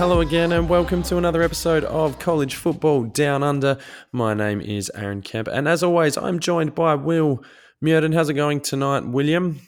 [0.00, 3.76] Hello again, and welcome to another episode of College Football Down Under.
[4.12, 7.44] My name is Aaron Kemp, and as always, I'm joined by Will
[7.82, 8.12] Murden.
[8.12, 9.60] How's it going tonight, William?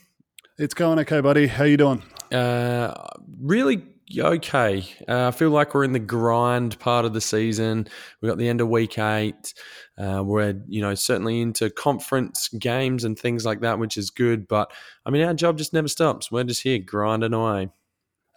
[0.57, 1.45] It's going okay, buddy.
[1.45, 2.01] How you doing?
[2.31, 2.95] Uh,
[3.41, 3.85] really
[4.17, 4.83] okay.
[5.07, 7.87] Uh, I feel like we're in the grind part of the season.
[8.19, 9.53] We got the end of week eight.
[9.99, 14.47] Uh, we're you know certainly into conference games and things like that, which is good.
[14.47, 14.71] But
[15.05, 16.31] I mean, our job just never stops.
[16.31, 17.69] We're just here grinding away.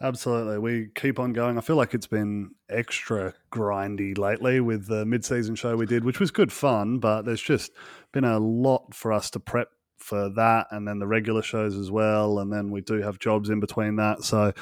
[0.01, 0.59] Absolutely.
[0.59, 1.57] We keep on going.
[1.57, 6.05] I feel like it's been extra grindy lately with the mid season show we did,
[6.05, 7.73] which was good fun, but there's just
[8.13, 9.69] been a lot for us to prep
[9.99, 12.39] for that and then the regular shows as well.
[12.39, 14.23] And then we do have jobs in between that.
[14.23, 14.53] So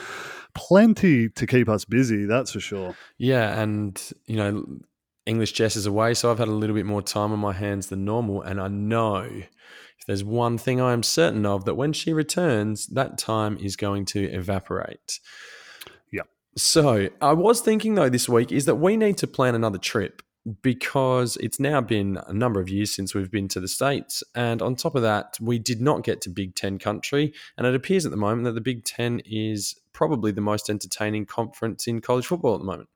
[0.55, 2.95] plenty to keep us busy, that's for sure.
[3.19, 3.61] Yeah.
[3.61, 4.65] And, you know,
[5.27, 7.89] English Jess is away, so I've had a little bit more time on my hands
[7.89, 8.43] than normal.
[8.43, 9.43] And I know
[10.07, 14.05] there's one thing I am certain of, that when she returns, that time is going
[14.07, 15.21] to evaporate.
[16.13, 16.23] Yeah.
[16.57, 20.23] So I was thinking though this week is that we need to plan another trip
[20.61, 24.23] because it's now been a number of years since we've been to the States.
[24.35, 27.33] And on top of that, we did not get to Big Ten country.
[27.57, 31.25] And it appears at the moment that the Big Ten is probably the most entertaining
[31.25, 32.91] conference in college football at the moment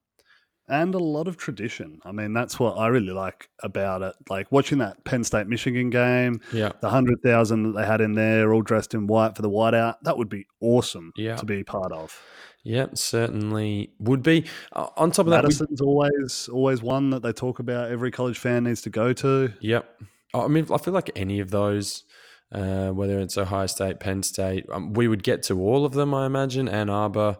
[0.69, 2.00] and a lot of tradition.
[2.05, 4.14] I mean, that's what I really like about it.
[4.28, 8.14] Like watching that Penn State Michigan game, yeah, the hundred thousand that they had in
[8.14, 9.97] there, all dressed in white for the whiteout.
[10.02, 11.36] That would be awesome, yeah.
[11.36, 12.20] to be part of.
[12.64, 14.44] Yeah, certainly would be.
[14.72, 17.91] Uh, on top of that, Madison's always always one that they talk about.
[17.91, 19.53] Every college fan needs to go to.
[19.60, 20.03] Yep.
[20.34, 22.05] I mean, I feel like any of those,
[22.53, 26.12] uh, whether it's Ohio State, Penn State, um, we would get to all of them.
[26.12, 27.38] I imagine Ann Arbor.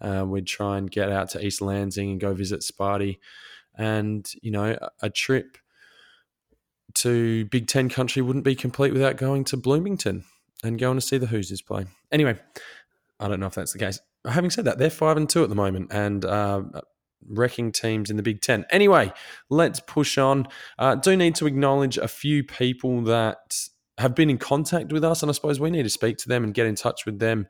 [0.00, 3.18] Uh, we'd try and get out to East Lansing and go visit Sparty.
[3.76, 5.58] And, you know, a trip
[6.94, 10.24] to Big Ten country wouldn't be complete without going to Bloomington
[10.64, 11.86] and going to see the Hoosiers play.
[12.10, 12.38] Anyway,
[13.20, 14.00] I don't know if that's the case.
[14.26, 16.62] Having said that, they're five and two at the moment and uh,
[17.28, 18.64] wrecking teams in the Big Ten.
[18.70, 19.12] Anyway,
[19.50, 20.48] let's push on.
[20.78, 23.54] Uh, do need to acknowledge a few people that
[23.98, 26.44] have been in contact with us, and I suppose we need to speak to them
[26.44, 27.46] and get in touch with them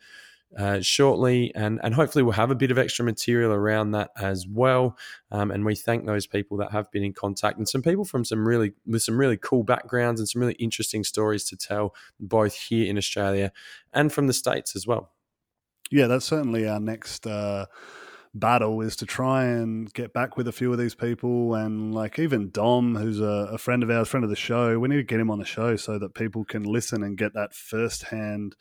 [0.59, 4.47] uh, shortly, and and hopefully we'll have a bit of extra material around that as
[4.47, 4.97] well.
[5.31, 8.25] Um, and we thank those people that have been in contact and some people from
[8.25, 12.55] some really with some really cool backgrounds and some really interesting stories to tell, both
[12.55, 13.53] here in Australia
[13.93, 15.11] and from the states as well.
[15.91, 17.27] Yeah, that's certainly our next.
[17.27, 17.67] Uh
[18.39, 22.19] battle is to try and get back with a few of these people and like
[22.19, 25.03] even dom who's a, a, friend of ours friend of the show we need to
[25.03, 28.55] get him on the show so that people can listen and get that firsthand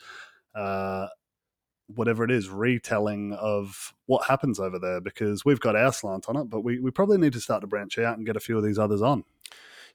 [0.55, 1.07] uh,
[1.87, 6.37] whatever it is retelling of what happens over there because we've got our slant on
[6.37, 8.57] it, but we, we probably need to start to branch out and get a few
[8.57, 9.23] of these others on.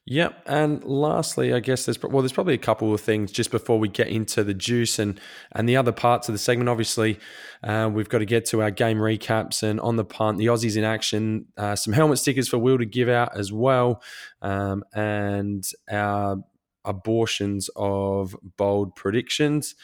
[0.05, 3.77] Yep, and lastly, I guess there's well, there's probably a couple of things just before
[3.77, 6.69] we get into the juice and and the other parts of the segment.
[6.69, 7.19] Obviously,
[7.63, 10.75] uh, we've got to get to our game recaps and on the punt, the Aussies
[10.75, 14.01] in action, uh, some helmet stickers for Will to give out as well,
[14.41, 16.37] um, and our
[16.83, 19.75] abortions of bold predictions.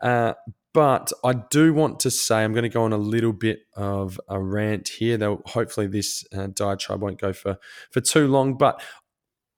[0.00, 0.34] Uh,
[0.76, 4.20] but I do want to say, I'm going to go on a little bit of
[4.28, 7.56] a rant here, though hopefully this uh, diatribe won't go for,
[7.90, 8.58] for too long.
[8.58, 8.82] But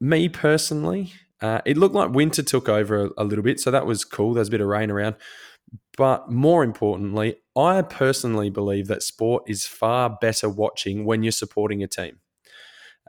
[0.01, 3.85] me personally, uh, it looked like winter took over a, a little bit, so that
[3.85, 4.33] was cool.
[4.33, 5.17] There's a bit of rain around.
[5.97, 11.83] But more importantly, I personally believe that sport is far better watching when you're supporting
[11.83, 12.21] a team.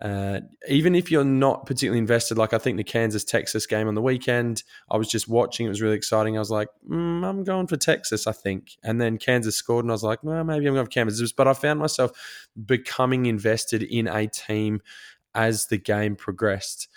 [0.02, 0.40] Uh,
[0.70, 4.02] even if you're not particularly invested, like I think the Kansas Texas game on the
[4.02, 5.66] weekend, I was just watching.
[5.66, 6.38] It was really exciting.
[6.38, 8.78] I was like, mm, I'm going for Texas, I think.
[8.82, 11.34] And then Kansas scored, and I was like, well, maybe I'm going for Kansas.
[11.34, 12.12] But I found myself
[12.66, 14.82] becoming invested in a team
[15.36, 16.88] as the game progressed.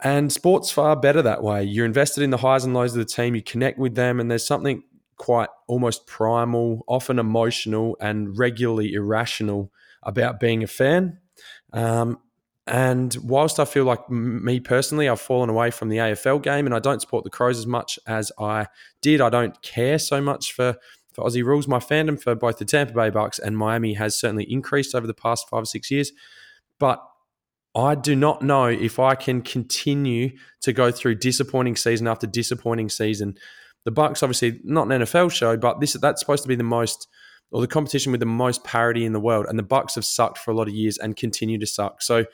[0.00, 1.64] And sport's far better that way.
[1.64, 4.30] You're invested in the highs and lows of the team, you connect with them, and
[4.30, 4.82] there's something
[5.16, 9.72] quite almost primal, often emotional, and regularly irrational
[10.02, 11.18] about being a fan
[11.74, 12.18] um,
[12.66, 16.74] and whilst I feel like me personally, I've fallen away from the AFL game and
[16.74, 18.68] I don't support the Crows as much as I
[19.02, 19.20] did.
[19.20, 20.76] I don't care so much for,
[21.12, 21.68] for Aussie rules.
[21.68, 25.12] My fandom for both the Tampa Bay Bucks and Miami has certainly increased over the
[25.12, 26.12] past five or six years.
[26.78, 27.06] But
[27.74, 30.30] I do not know if I can continue
[30.62, 33.36] to go through disappointing season after disappointing season.
[33.84, 37.08] The Bucks, obviously, not an NFL show, but this that's supposed to be the most–
[37.50, 39.46] or the competition with the most parity in the world.
[39.48, 42.02] And the Bucks have sucked for a lot of years and continue to suck.
[42.02, 42.24] So,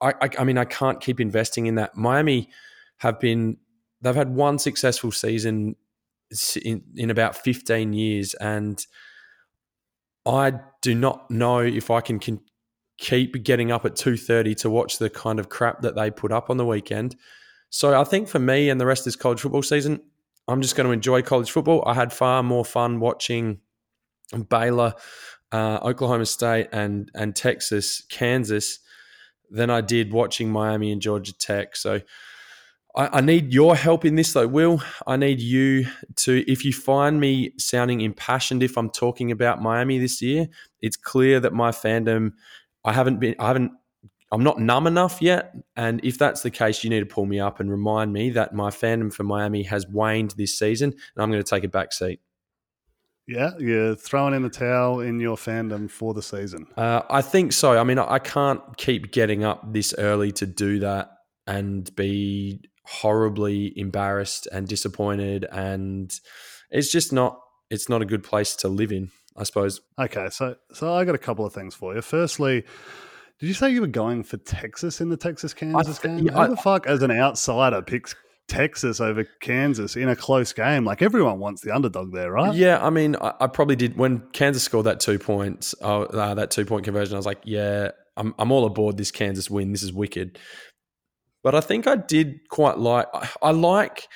[0.00, 1.96] I, I, I mean, I can't keep investing in that.
[1.96, 2.50] Miami
[2.98, 3.56] have been
[4.00, 5.76] they've had one successful season
[6.64, 8.84] in, in about 15 years and
[10.24, 12.40] I do not know if I can, can
[12.98, 16.50] keep getting up at 2:30 to watch the kind of crap that they put up
[16.50, 17.16] on the weekend.
[17.70, 20.00] So I think for me and the rest of this college football season,
[20.46, 21.82] I'm just going to enjoy college football.
[21.86, 23.60] I had far more fun watching
[24.40, 24.94] Baylor
[25.52, 28.78] uh, Oklahoma State and and Texas, Kansas
[29.50, 31.76] than I did watching Miami and Georgia Tech.
[31.76, 32.00] So
[32.96, 34.82] I, I, need your help in this though, Will.
[35.06, 35.86] I need you
[36.16, 40.48] to if you find me sounding impassioned if I'm talking about Miami this year,
[40.80, 42.32] it's clear that my fandom
[42.84, 43.72] I haven't been I haven't
[44.32, 45.54] I'm not numb enough yet.
[45.76, 48.54] And if that's the case, you need to pull me up and remind me that
[48.54, 51.92] my fandom for Miami has waned this season and I'm going to take a back
[51.92, 52.20] seat.
[53.26, 56.66] Yeah, you're throwing in the towel in your fandom for the season.
[56.76, 57.78] Uh, I think so.
[57.78, 61.10] I mean, I can't keep getting up this early to do that
[61.46, 66.12] and be horribly embarrassed and disappointed, and
[66.70, 67.38] it's just not.
[67.70, 69.80] It's not a good place to live in, I suppose.
[69.98, 72.02] Okay, so so I got a couple of things for you.
[72.02, 72.64] Firstly,
[73.38, 76.26] did you say you were going for Texas in the Texas Kansas game?
[76.28, 78.14] Who the fuck, as an outsider, picks
[78.48, 80.84] Texas over Kansas in a close game.
[80.84, 82.54] Like everyone wants the underdog there, right?
[82.54, 86.34] Yeah, I mean, I, I probably did when Kansas scored that two points, uh, uh,
[86.34, 87.14] that two point conversion.
[87.14, 89.72] I was like, yeah, I'm I'm all aboard this Kansas win.
[89.72, 90.38] This is wicked.
[91.42, 93.06] But I think I did quite like.
[93.12, 94.06] I, I like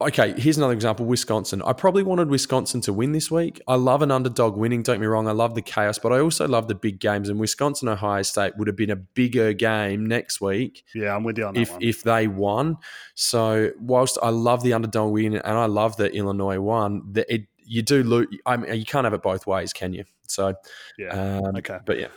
[0.00, 1.62] okay, here's another example Wisconsin.
[1.62, 3.60] I probably wanted Wisconsin to win this week.
[3.68, 5.28] I love an underdog winning, don't get me wrong.
[5.28, 7.28] I love the chaos, but I also love the big games.
[7.28, 10.84] And Wisconsin, Ohio State would have been a bigger game next week.
[10.94, 11.82] Yeah, I'm with you on that if, one.
[11.82, 12.76] If they won.
[13.14, 17.42] So, whilst I love the underdog win and I love the Illinois one, the, it,
[17.58, 18.28] you do lose.
[18.46, 20.04] I mean, you can't have it both ways, can you?
[20.26, 20.54] So,
[20.98, 21.38] yeah.
[21.38, 21.78] Um, okay.
[21.84, 22.08] But yeah.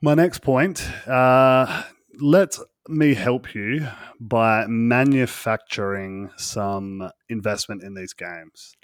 [0.00, 1.84] My next point uh,
[2.20, 3.86] let's me help you
[4.20, 8.74] by manufacturing some investment in these games.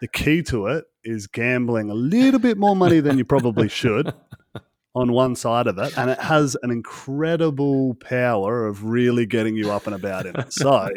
[0.00, 4.12] The key to it is gambling a little bit more money than you probably should
[4.94, 9.70] on one side of it, and it has an incredible power of really getting you
[9.70, 10.52] up and about in it.
[10.52, 10.88] So,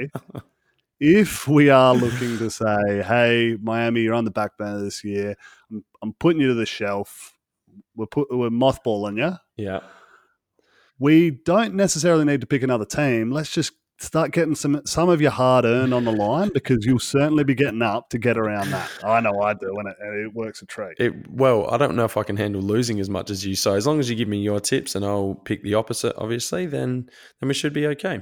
[0.99, 5.35] if we are looking to say, "Hey, Miami, you're on the back burner this year.
[5.71, 7.33] I'm, I'm putting you to the shelf.
[7.95, 9.81] We're put, we're mothballing you." Yeah
[10.99, 13.31] we don't necessarily need to pick another team.
[13.31, 16.99] Let's just start getting some some of your hard earned on the line because you'll
[16.99, 18.89] certainly be getting up to get around that.
[19.03, 19.95] I know I do, and it,
[20.25, 20.99] it works a treat.
[20.99, 23.55] It, well, I don't know if I can handle losing as much as you.
[23.55, 26.65] So as long as you give me your tips and I'll pick the opposite, obviously,
[26.65, 27.09] then
[27.39, 28.21] then we should be okay.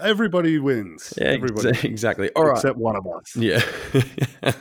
[0.00, 1.14] Everybody wins.
[1.16, 1.78] Yeah, Everybody.
[1.88, 2.30] exactly.
[2.34, 3.36] All right, except one of us.
[3.36, 3.62] Yeah.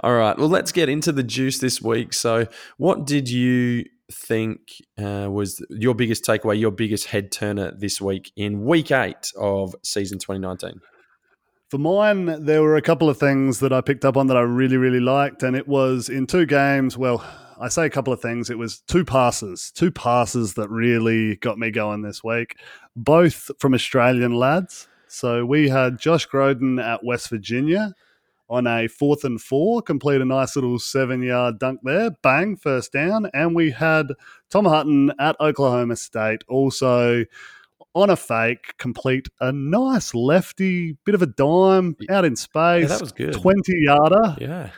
[0.00, 0.36] All right.
[0.36, 2.12] Well, let's get into the juice this week.
[2.12, 2.46] So,
[2.76, 4.60] what did you think
[4.98, 9.74] uh, was your biggest takeaway, your biggest head turner this week in week eight of
[9.82, 10.80] season 2019?
[11.68, 14.42] For mine, there were a couple of things that I picked up on that I
[14.42, 15.42] really, really liked.
[15.42, 16.96] And it was in two games.
[16.96, 17.24] Well,
[17.60, 18.50] I say a couple of things.
[18.50, 22.56] It was two passes, two passes that really got me going this week,
[22.94, 24.86] both from Australian lads.
[25.08, 27.94] So we had Josh Growden at West Virginia
[28.48, 32.10] on a fourth and four, complete a nice little seven yard dunk there.
[32.22, 33.28] Bang, first down.
[33.34, 34.08] And we had
[34.50, 37.24] Tom Hutton at Oklahoma State also
[37.94, 42.82] on a fake, complete a nice lefty, bit of a dime out in space.
[42.82, 43.32] Yeah, that was good.
[43.32, 44.36] 20 yarder.
[44.38, 44.70] Yeah.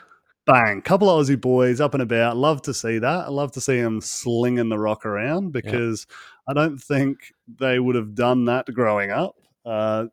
[0.47, 0.81] Bang.
[0.81, 2.37] Couple of Aussie boys up and about.
[2.37, 3.27] Love to see that.
[3.27, 6.53] I love to see them slinging the rock around because yeah.
[6.53, 7.19] I don't think
[7.59, 9.37] they would have done that growing up.
[9.67, 10.07] Uh,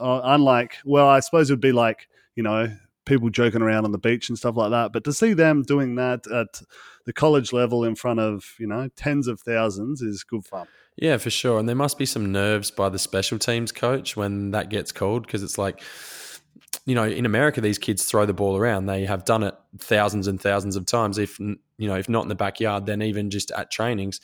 [0.00, 2.74] uh unlike, well, I suppose it would be like, you know,
[3.06, 4.92] people joking around on the beach and stuff like that.
[4.92, 6.60] But to see them doing that at
[7.06, 10.66] the college level in front of you know tens of thousands is good fun.
[10.96, 11.58] Yeah, for sure.
[11.58, 15.26] And there must be some nerves by the special teams coach when that gets called
[15.26, 15.82] because it's like,
[16.86, 18.86] you know, in America, these kids throw the ball around.
[18.86, 21.18] They have done it thousands and thousands of times.
[21.18, 24.20] If you know, if not in the backyard, then even just at trainings.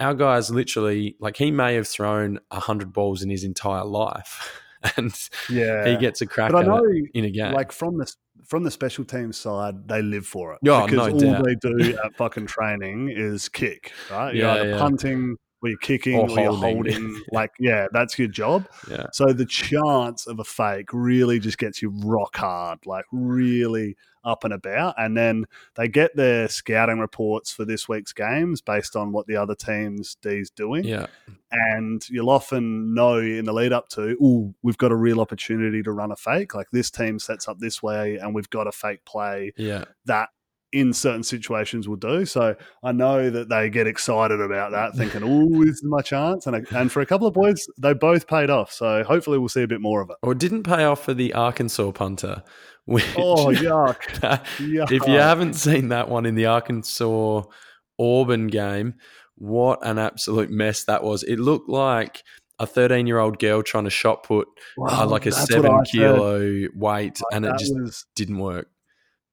[0.00, 4.60] Our guys literally, like, he may have thrown a hundred balls in his entire life.
[4.96, 5.14] and
[5.48, 6.84] yeah, he gets a crack but I know,
[7.14, 7.52] in a game.
[7.52, 8.12] Like from the
[8.46, 10.58] from the special teams side, they live for it.
[10.62, 11.44] Yeah, because no all doubt.
[11.44, 13.92] they do at fucking training is kick.
[14.10, 14.34] Right?
[14.34, 14.78] You're yeah, either yeah.
[14.78, 16.42] punting, or you're kicking, or, or holding.
[16.42, 17.22] you're holding.
[17.32, 18.66] like, yeah, that's your job.
[18.90, 19.06] Yeah.
[19.12, 22.80] So the chance of a fake really just gets you rock hard.
[22.86, 24.94] Like really up and about.
[24.98, 29.36] And then they get their scouting reports for this week's games based on what the
[29.36, 30.84] other team's D's doing.
[30.84, 31.06] Yeah.
[31.50, 35.82] And you'll often know in the lead up to, oh, we've got a real opportunity
[35.82, 36.54] to run a fake.
[36.54, 39.84] Like this team sets up this way and we've got a fake play yeah.
[40.06, 40.30] that
[40.72, 42.24] in certain situations will do.
[42.24, 46.46] So I know that they get excited about that, thinking, "Oh, this is my chance."
[46.46, 48.72] And and for a couple of boys, they both paid off.
[48.72, 50.16] So hopefully, we'll see a bit more of it.
[50.22, 52.42] Or didn't pay off for the Arkansas punter.
[52.84, 54.00] Which, oh yuck.
[54.58, 54.90] yuck!
[54.90, 57.42] If you haven't seen that one in the Arkansas
[57.98, 58.94] Auburn game,
[59.36, 61.22] what an absolute mess that was!
[61.22, 62.22] It looked like
[62.58, 64.48] a 13 year old girl trying to shot put
[64.78, 68.68] uh, like a seven kilo weight, and it just was, didn't work.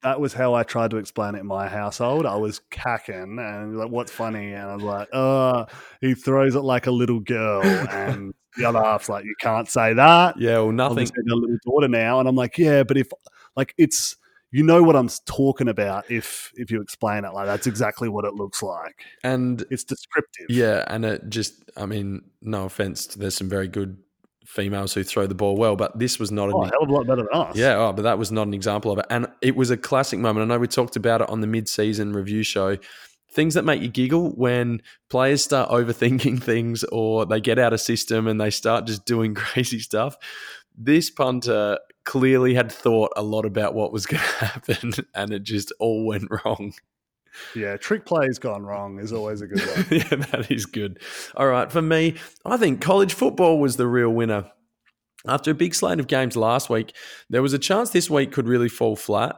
[0.03, 2.25] that was how I tried to explain it in my household.
[2.25, 4.53] I was cacking and like, what's funny?
[4.53, 5.65] And I was like, oh,
[6.01, 7.63] he throws it like a little girl.
[7.63, 10.39] And the other half's like, you can't say that.
[10.39, 11.00] Yeah, well, nothing.
[11.00, 12.20] Obviously, a little daughter now.
[12.20, 13.10] And I'm like, yeah, but if
[13.56, 14.15] like it's,
[14.51, 18.25] you know what I'm talking about if if you explain it like that's exactly what
[18.25, 23.36] it looks like And it's descriptive yeah, and it just, I mean, no offense, there's
[23.36, 23.98] some very good
[24.50, 26.89] females who throw the ball well, but this was not oh, a an hell of
[26.89, 29.06] a lot better than us Yeah, oh, but that was not an example of it.
[29.10, 30.44] And it was a classic moment.
[30.44, 32.77] I know we talked about it on the mid-season review show.
[33.32, 37.82] Things that make you giggle when players start overthinking things or they get out of
[37.82, 40.18] system and they start just doing crazy stuff.
[40.75, 41.77] This punter
[42.10, 46.08] clearly had thought a lot about what was going to happen and it just all
[46.08, 46.74] went wrong.
[47.56, 51.00] yeah trick plays gone wrong is always a good one yeah, that is good.
[51.36, 54.51] All right, for me, I think college football was the real winner.
[55.28, 56.96] After a big slate of games last week,
[57.30, 59.36] there was a chance this week could really fall flat,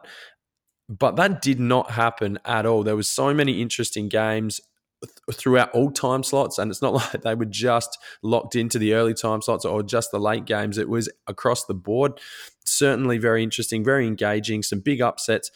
[0.88, 2.84] but that did not happen at all.
[2.84, 4.62] There was so many interesting games
[5.04, 8.94] th- throughout all time slots, and it's not like they were just locked into the
[8.94, 10.78] early time slots or just the late games.
[10.78, 12.20] It was across the board.
[12.65, 15.51] Certainly very interesting, very engaging, some big upsets,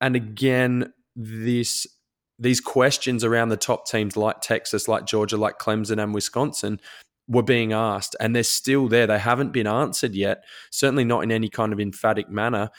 [0.00, 1.86] and again, this
[2.38, 6.80] these questions around the top teams like Texas, like Georgia, like Clemson, and Wisconsin
[7.26, 9.06] were being asked, and they're still there.
[9.06, 12.70] They haven't been answered yet, certainly not in any kind of emphatic manner.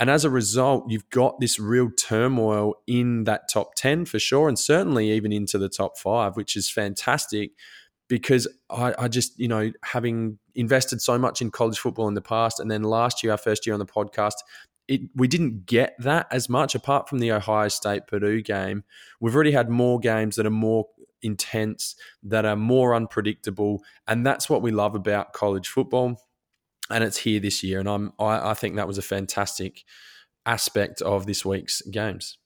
[0.00, 4.48] And as a result, you've got this real turmoil in that top 10 for sure,
[4.48, 7.50] and certainly even into the top five, which is fantastic
[8.08, 12.22] because I, I just, you know, having invested so much in college football in the
[12.22, 14.34] past, and then last year, our first year on the podcast,
[14.88, 18.84] it, we didn't get that as much apart from the Ohio State Purdue game.
[19.20, 20.86] We've already had more games that are more
[21.20, 26.22] intense, that are more unpredictable, and that's what we love about college football.
[26.90, 29.84] And it's here this year, and I'm I, I think that was a fantastic
[30.46, 32.38] aspect of this week's games.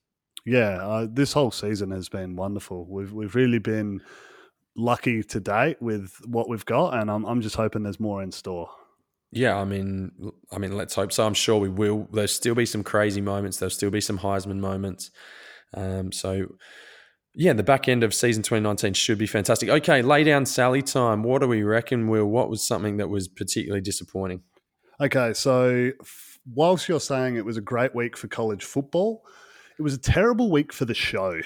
[0.44, 2.84] Yeah, uh, this whole season has been wonderful.
[2.90, 4.00] We've we've really been
[4.76, 8.32] lucky to date with what we've got, and I'm I'm just hoping there's more in
[8.32, 8.70] store.
[9.30, 10.12] Yeah, I mean,
[10.52, 11.26] I mean, let's hope so.
[11.26, 12.06] I'm sure we will.
[12.12, 13.56] There'll still be some crazy moments.
[13.56, 15.10] There'll still be some Heisman moments.
[15.72, 16.48] Um, so,
[17.34, 19.70] yeah, the back end of season 2019 should be fantastic.
[19.70, 21.22] Okay, lay down Sally time.
[21.22, 22.26] What do we reckon, Will?
[22.26, 24.42] What was something that was particularly disappointing?
[25.00, 25.92] Okay, so
[26.54, 29.24] whilst you're saying it was a great week for college football,
[29.78, 31.40] it was a terrible week for the show.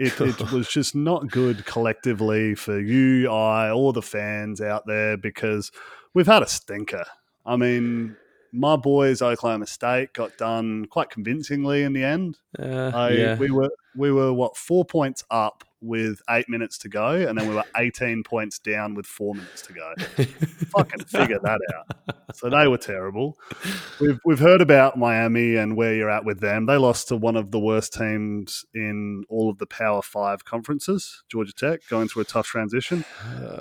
[0.00, 5.18] It, it was just not good collectively for you, I, all the fans out there
[5.18, 5.70] because
[6.14, 7.04] we've had a stinker.
[7.44, 8.16] I mean,
[8.52, 12.38] my boys Oklahoma State got done quite convincingly in the end.
[12.58, 13.36] Uh, I, yeah.
[13.36, 17.48] We were we were what four points up with eight minutes to go, and then
[17.48, 19.94] we were eighteen points down with four minutes to go.
[20.76, 22.16] Fucking figure that out.
[22.34, 23.38] So they were terrible.
[24.00, 26.66] We've we've heard about Miami and where you're at with them.
[26.66, 31.22] They lost to one of the worst teams in all of the Power Five conferences,
[31.28, 33.04] Georgia Tech, going through a tough transition.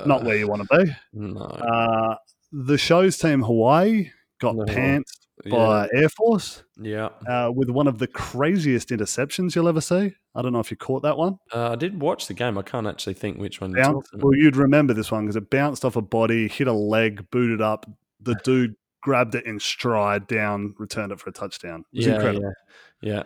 [0.05, 0.95] Not where you want to be.
[1.13, 1.41] no.
[1.41, 2.15] Uh,
[2.51, 4.63] the show's team Hawaii got No.
[4.65, 5.51] pantsed yeah.
[5.51, 7.09] by Air Force yeah.
[7.27, 10.13] uh, with one of the craziest interceptions you'll ever see.
[10.35, 11.37] I don't know if you caught that one.
[11.53, 12.57] Uh, I did watch the game.
[12.57, 13.73] I can't actually think which one.
[13.73, 17.25] Bounced, well, you'd remember this one because it bounced off a body, hit a leg,
[17.31, 17.85] booted up.
[18.21, 21.83] The dude grabbed it in stride down, returned it for a touchdown.
[21.93, 22.53] It was yeah, incredible.
[23.01, 23.23] yeah,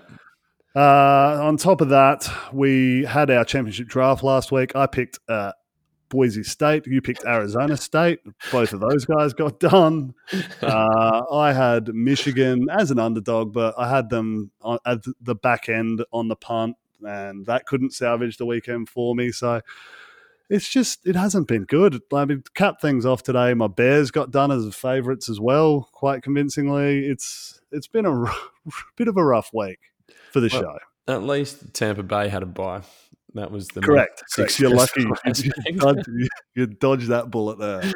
[0.76, 4.76] Uh, on top of that, we had our championship draft last week.
[4.76, 5.52] I picked uh,
[6.14, 6.86] Boise State.
[6.86, 8.20] You picked Arizona State.
[8.52, 10.14] Both of those guys got done.
[10.62, 15.68] Uh, I had Michigan as an underdog, but I had them on, at the back
[15.68, 19.32] end on the punt, and that couldn't salvage the weekend for me.
[19.32, 19.60] So
[20.50, 22.02] it's just it hasn't been good.
[22.14, 25.90] I mean, to cap things off today, my Bears got done as favourites as well,
[25.92, 27.06] quite convincingly.
[27.08, 28.52] It's it's been a rough,
[28.96, 29.80] bit of a rough week
[30.32, 30.78] for the Well, show.
[31.08, 32.82] At least Tampa Bay had a bye.
[33.36, 34.24] That was the Correct.
[34.60, 35.06] You're lucky.
[35.26, 36.10] You, dodged,
[36.56, 37.92] you dodged that bullet there.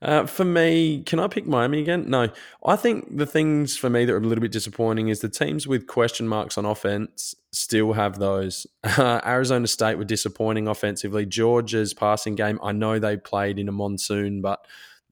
[0.00, 2.08] Uh, for me, can I pick Miami again?
[2.08, 2.28] No.
[2.64, 5.66] I think the things for me that are a little bit disappointing is the teams
[5.66, 8.66] with question marks on offense still have those.
[8.84, 11.26] Uh, Arizona State were disappointing offensively.
[11.26, 14.64] Georgia's passing game, I know they played in a monsoon, but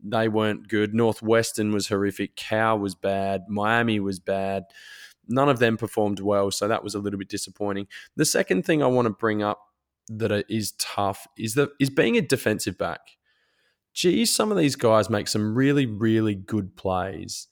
[0.04, 0.94] they weren't good.
[0.94, 2.36] Northwestern was horrific.
[2.36, 3.48] Cal was bad.
[3.48, 4.64] Miami was bad.
[5.28, 7.88] None of them performed well, so that was a little bit disappointing.
[8.16, 9.60] The second thing I want to bring up
[10.08, 13.00] that is tough is that is being a defensive back
[13.96, 17.48] geez, some of these guys make some really, really good plays.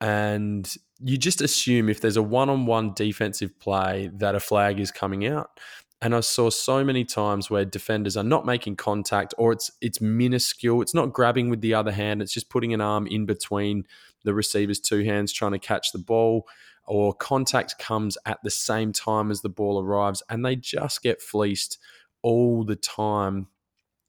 [0.00, 4.78] And you just assume if there's a one on one defensive play that a flag
[4.78, 5.58] is coming out.
[6.00, 10.00] And I saw so many times where defenders are not making contact or it's it's
[10.00, 10.80] minuscule.
[10.82, 12.22] It's not grabbing with the other hand.
[12.22, 13.84] It's just putting an arm in between
[14.22, 16.46] the receiver's two hands trying to catch the ball.
[16.88, 21.22] Or contact comes at the same time as the ball arrives, and they just get
[21.22, 21.78] fleeced
[22.22, 23.46] all the time.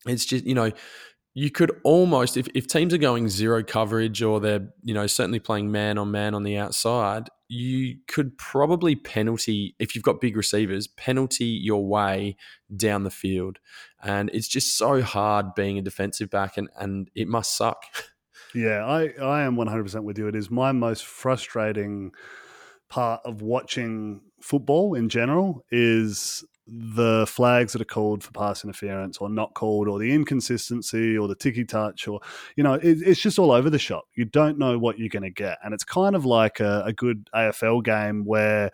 [0.06, 0.72] It's just, you know,
[1.36, 5.40] you could almost if, if teams are going zero coverage or they're you know certainly
[5.40, 10.38] playing man on man on the outside you could probably penalty if you've got big
[10.38, 12.38] receivers penalty your way
[12.76, 13.58] down the field.
[14.04, 17.84] And it's just so hard being a defensive back and, and it must suck.
[18.56, 20.28] Yeah i i am 100% with you.
[20.28, 22.14] It is my most frustrating
[22.90, 29.18] part of watching football in general is the flags that are called for pass interference
[29.18, 32.20] or not called, or the inconsistency or the ticky touch, or,
[32.56, 34.06] you know, it, it's just all over the shop.
[34.16, 35.58] You don't know what you're going to get.
[35.64, 38.72] And it's kind of like a, a good AFL game where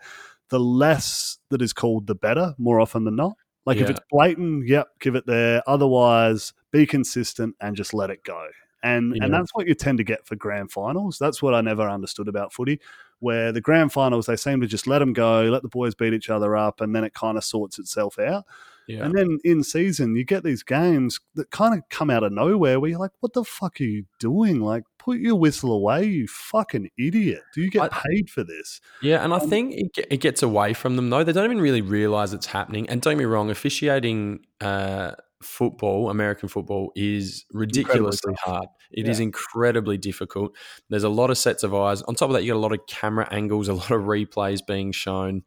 [0.50, 3.36] the less that is called, the better, more often than not.
[3.64, 3.84] Like yeah.
[3.84, 5.62] if it's blatant, yep, give it there.
[5.66, 8.46] Otherwise, be consistent and just let it go.
[8.82, 9.24] And yeah.
[9.24, 11.18] and that's what you tend to get for grand finals.
[11.18, 12.78] That's what I never understood about footy
[13.20, 16.12] where the grand finals they seem to just let them go, let the boys beat
[16.12, 18.44] each other up, and then it kind of sorts itself out.
[18.86, 19.04] Yeah.
[19.04, 22.78] And then in season, you get these games that kind of come out of nowhere
[22.78, 24.60] where you're like, what the fuck are you doing?
[24.60, 27.42] Like, put your whistle away, you fucking idiot.
[27.52, 28.80] Do you get paid for this?
[29.02, 31.24] Yeah, and I um, think it, it, gets away from them, though.
[31.24, 32.88] They don't even really realize it's happening.
[32.88, 35.12] And don't get me wrong, officiating uh,
[35.46, 38.66] football, American football, is ridiculously hard.
[38.90, 39.12] It yeah.
[39.12, 40.54] is incredibly difficult.
[40.90, 42.02] There's a lot of sets of eyes.
[42.02, 44.60] On top of that, you got a lot of camera angles, a lot of replays
[44.66, 45.42] being shown.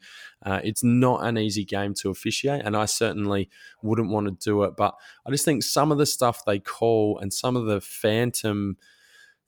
[0.45, 3.49] Uh, it's not an easy game to officiate, and I certainly
[3.83, 4.75] wouldn't want to do it.
[4.77, 8.77] But I just think some of the stuff they call and some of the phantom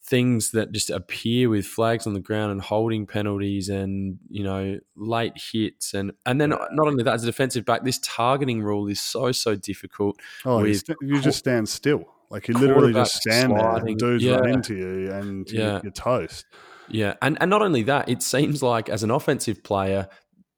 [0.03, 4.79] things that just appear with flags on the ground and holding penalties and you know
[4.95, 8.87] late hits and and then not only that as a defensive back this targeting rule
[8.87, 13.15] is so so difficult oh you, st- you just stand still like you literally just
[13.15, 13.61] stand sliding.
[13.61, 14.35] there and dudes yeah.
[14.37, 15.79] run into you and yeah.
[15.83, 16.45] you're toast
[16.89, 20.07] yeah and and not only that it seems like as an offensive player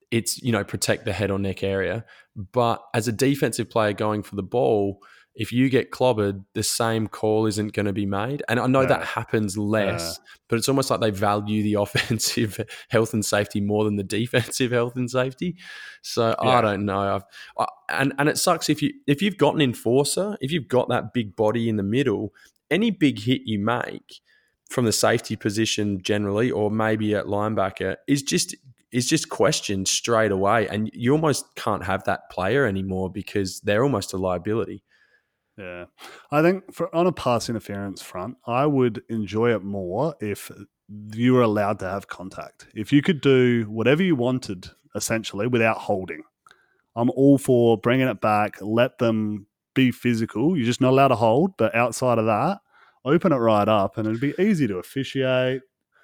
[0.10, 4.24] it's you know protect the head or neck area but as a defensive player going
[4.24, 5.02] for the ball
[5.36, 8.44] if you get clobbered, the same call isn't going to be made.
[8.48, 13.14] And I know that happens less, but it's almost like they value the offensive health
[13.14, 15.58] and safety more than the defensive health and safety.
[16.02, 16.50] So yeah.
[16.50, 17.16] I don't know.
[17.16, 17.24] I've,
[17.58, 20.90] I, and and it sucks if you if you've got an enforcer, if you've got
[20.90, 22.34] that big body in the middle,
[22.70, 24.22] any big hit you make
[24.70, 28.56] from the safety position generally, or maybe at linebacker, is just
[28.92, 33.84] is just questioned straight away, and you almost can't have that player anymore because they're
[33.84, 34.84] almost a liability.
[35.58, 35.86] Yeah,
[36.32, 40.52] I think for on a pass interference front, I would enjoy it more if
[41.14, 42.68] you were allowed to have contact.
[42.74, 46.24] If you could do whatever you wanted, essentially, without holding.
[46.96, 48.58] I'm all for bringing it back.
[48.62, 50.56] Let them be physical.
[50.56, 52.60] You're just not allowed to hold, but outside of that,
[53.06, 55.62] open it right up, and it'd be easy to officiate.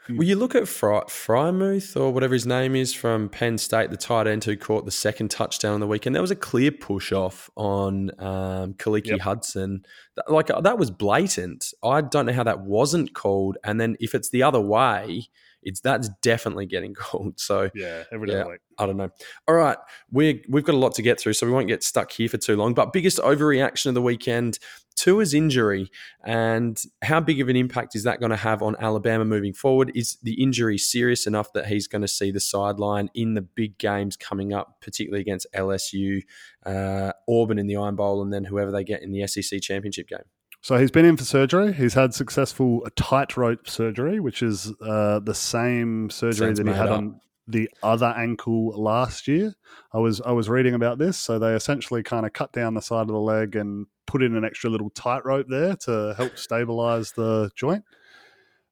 [0.10, 3.98] Well, you look at Fry, Freiermuth or whatever his name is from Penn State, the
[3.98, 6.16] tight end who caught the second touchdown on the weekend.
[6.16, 9.20] There was a clear push off on um, Khaleke yep.
[9.22, 9.86] Hudson.
[10.28, 11.74] Like that was blatant.
[11.84, 13.58] I don't know how that wasn't called.
[13.64, 15.30] And then if it's the other way,
[15.62, 17.40] it's that's definitely getting called.
[17.40, 18.32] So yeah, every.
[18.32, 18.46] Yeah,
[18.78, 19.10] I don't know.
[19.48, 19.78] All right,
[20.12, 22.38] we we've got a lot to get through, so we won't get stuck here for
[22.38, 22.74] too long.
[22.74, 24.60] But biggest overreaction of the weekend:
[25.00, 25.90] Tua's injury,
[26.26, 29.92] and how big of an impact is that going to have on Alabama moving forward?
[29.96, 33.78] Is the injury serious enough that he's going to see the sideline in the big
[33.78, 36.22] games coming up, particularly against LSU,
[36.66, 40.10] uh, Auburn in the Iron Bowl, and then whoever they get in the SEC championship
[40.10, 40.26] game?
[40.62, 41.72] So he's been in for surgery.
[41.72, 46.90] He's had successful tightrope surgery, which is uh, the same surgery Sounds that he had
[46.90, 46.98] up.
[46.98, 49.56] on the other ankle last year.
[49.94, 51.18] I was I was reading about this.
[51.18, 54.36] So they essentially kind of cut down the side of the leg and put in
[54.36, 57.84] an extra little tightrope there to help stabilize the joint.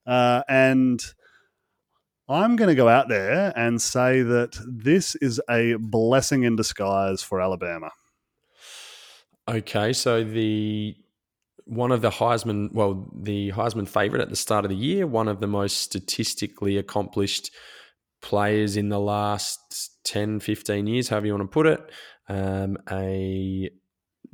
[0.05, 1.03] Uh, and
[2.29, 7.21] I'm going to go out there and say that this is a blessing in disguise
[7.21, 7.91] for Alabama.
[9.49, 10.95] Okay, so the
[11.65, 15.27] one of the Heisman, well, the Heisman favorite at the start of the year, one
[15.27, 17.51] of the most statistically accomplished
[18.21, 21.91] players in the last 10, 15 years, however you want to put it,
[22.29, 23.69] um, a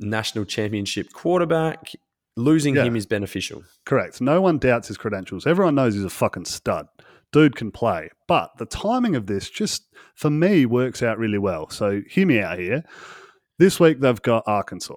[0.00, 1.92] national championship quarterback.
[2.36, 2.84] Losing yeah.
[2.84, 3.62] him is beneficial.
[3.84, 4.20] Correct.
[4.20, 5.46] No one doubts his credentials.
[5.46, 6.88] Everyone knows he's a fucking stud.
[7.32, 8.10] Dude can play.
[8.26, 9.84] But the timing of this just,
[10.16, 11.70] for me, works out really well.
[11.70, 12.84] So hear me out here.
[13.58, 14.94] This week they've got Arkansas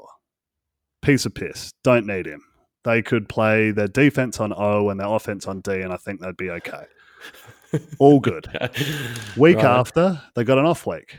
[1.01, 1.71] piece of piss.
[1.83, 2.41] Don't need him.
[2.83, 6.21] They could play their defense on O and their offense on D, and I think
[6.21, 6.85] they'd be okay.
[7.99, 8.47] All good.
[9.37, 9.65] Week right.
[9.65, 11.17] after, they got an off week.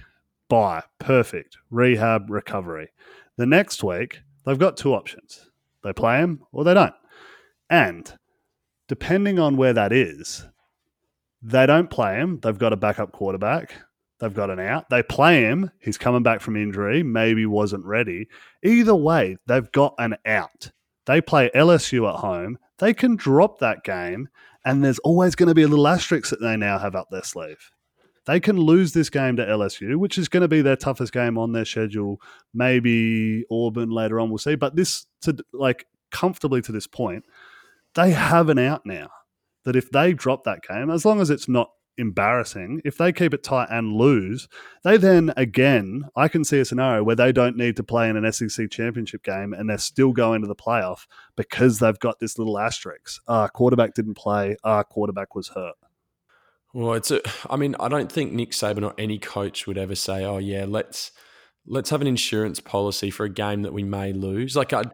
[0.48, 0.82] Bye.
[0.98, 1.56] Perfect.
[1.70, 2.88] Rehab, recovery.
[3.36, 5.50] The next week, they've got two options.
[5.84, 6.94] They play him or they don't.
[7.70, 8.12] And
[8.88, 10.46] depending on where that is,
[11.42, 12.40] They don't play him.
[12.40, 13.72] They've got a backup quarterback.
[14.18, 14.90] They've got an out.
[14.90, 15.70] They play him.
[15.80, 17.02] He's coming back from injury.
[17.04, 18.26] Maybe wasn't ready.
[18.64, 20.72] Either way, they've got an out.
[21.08, 22.58] They play LSU at home.
[22.76, 24.28] They can drop that game,
[24.62, 27.22] and there's always going to be a little asterisk that they now have up their
[27.22, 27.70] sleeve.
[28.26, 31.38] They can lose this game to LSU, which is going to be their toughest game
[31.38, 32.20] on their schedule.
[32.52, 34.54] Maybe Auburn later on, we'll see.
[34.54, 37.24] But this, to like comfortably to this point,
[37.94, 39.08] they have an out now.
[39.64, 42.80] That if they drop that game, as long as it's not embarrassing.
[42.84, 44.48] If they keep it tight and lose,
[44.84, 48.16] they then again, I can see a scenario where they don't need to play in
[48.16, 51.06] an SEC championship game and they're still going to the playoff
[51.36, 53.20] because they've got this little asterisk.
[53.28, 54.56] Ah, uh, quarterback didn't play.
[54.64, 55.74] Ah, uh, quarterback was hurt.
[56.74, 57.20] Well, it's a.
[57.48, 60.64] I mean, I don't think Nick Saban or any coach would ever say, "Oh yeah,
[60.68, 61.12] let's
[61.66, 64.84] let's have an insurance policy for a game that we may lose." Like, I.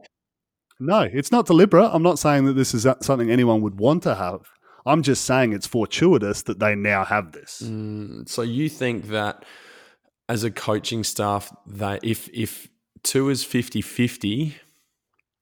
[0.81, 1.91] No, it's not deliberate.
[1.93, 4.51] I'm not saying that this is something anyone would want to have.
[4.87, 7.63] I'm just saying it's fortuitous that they now have this.
[7.65, 9.45] Mm, so you think that
[10.29, 12.69] as a coaching staff, that if if
[13.03, 14.55] Tua is 50-50,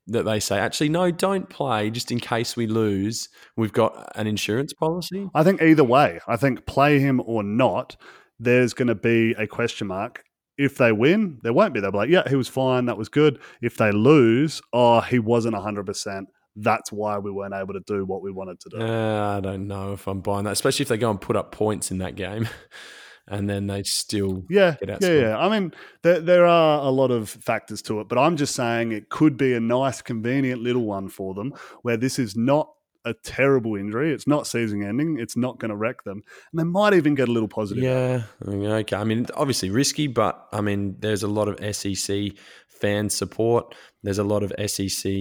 [0.09, 3.29] that they say, actually, no, don't play just in case we lose.
[3.57, 5.31] We've got an insurance policy.
[5.35, 7.97] I think either way, I think play him or not,
[8.39, 10.25] there's going to be a question mark.
[10.59, 11.81] If they win, there won't be.
[11.81, 12.87] They'll be like, yeah, he was fine.
[12.87, 13.41] That was good.
[13.63, 16.25] If they lose, oh, he wasn't 100%
[16.57, 18.81] that's why we weren't able to do what we wanted to do.
[18.81, 21.53] Uh, I don't know if I'm buying that, especially if they go and put up
[21.53, 22.49] points in that game.
[23.29, 25.39] and then they still yeah yeah yeah.
[25.39, 28.93] I mean, there there are a lot of factors to it, but I'm just saying
[28.93, 32.71] it could be a nice, convenient little one for them where this is not
[33.05, 34.13] a terrible injury.
[34.13, 35.19] It's not season ending.
[35.19, 37.83] It's not going to wreck them, and they might even get a little positive.
[37.83, 38.97] Yeah, I mean, okay.
[38.97, 42.33] I mean, obviously risky, but I mean, there's a lot of SEC
[42.69, 43.75] fan support.
[44.03, 45.13] There's a lot of SEC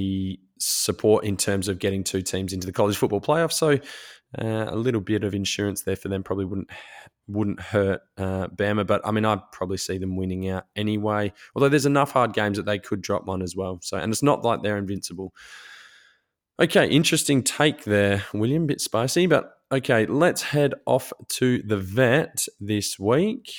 [0.62, 3.52] support in terms of getting two teams into the college football playoff.
[3.52, 3.80] So
[4.40, 6.70] uh, a little bit of insurance there for them probably wouldn't
[7.28, 8.86] wouldn't hurt uh, Bama.
[8.86, 11.34] But I mean, I'd probably see them winning out anyway.
[11.56, 13.80] Although there's enough hard games that they could drop one as well.
[13.82, 15.34] So and it's not like they're invincible.
[16.62, 18.68] Okay, interesting take there, William.
[18.68, 20.06] Bit spicy, but okay.
[20.06, 23.52] Let's head off to the vet this week.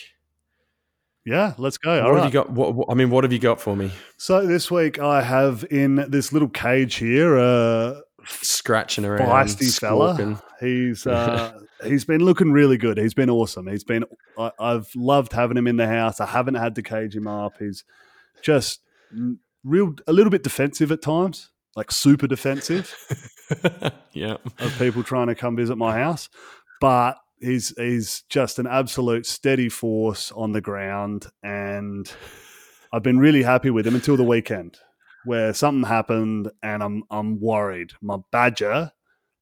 [1.25, 1.91] Yeah, let's go.
[1.91, 2.27] What All have right.
[2.27, 2.51] you got?
[2.51, 3.93] What, what, I mean, what have you got for me?
[4.17, 10.43] So this week I have in this little cage here a scratching around, feisty fella.
[10.61, 12.99] He's uh, he's been looking really good.
[12.99, 13.69] He's been awesome.
[13.69, 14.05] He's been.
[14.37, 16.21] I, I've loved having him in the house.
[16.21, 17.55] I haven't had to cage him up.
[17.59, 17.85] He's
[18.43, 18.81] just
[19.65, 22.95] real a little bit defensive at times, like super defensive.
[24.13, 26.29] yeah, of people trying to come visit my house,
[26.81, 32.11] but he's he's just an absolute steady force on the ground, and
[32.93, 34.79] I've been really happy with him until the weekend,
[35.25, 37.93] where something happened, and I'm I'm worried.
[38.01, 38.93] My badger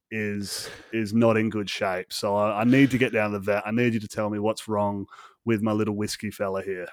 [0.09, 3.45] is is not in good shape, so I, I need to get down to the
[3.45, 3.63] vet.
[3.65, 5.05] I need you to tell me what's wrong
[5.45, 6.87] with my little whiskey fella here.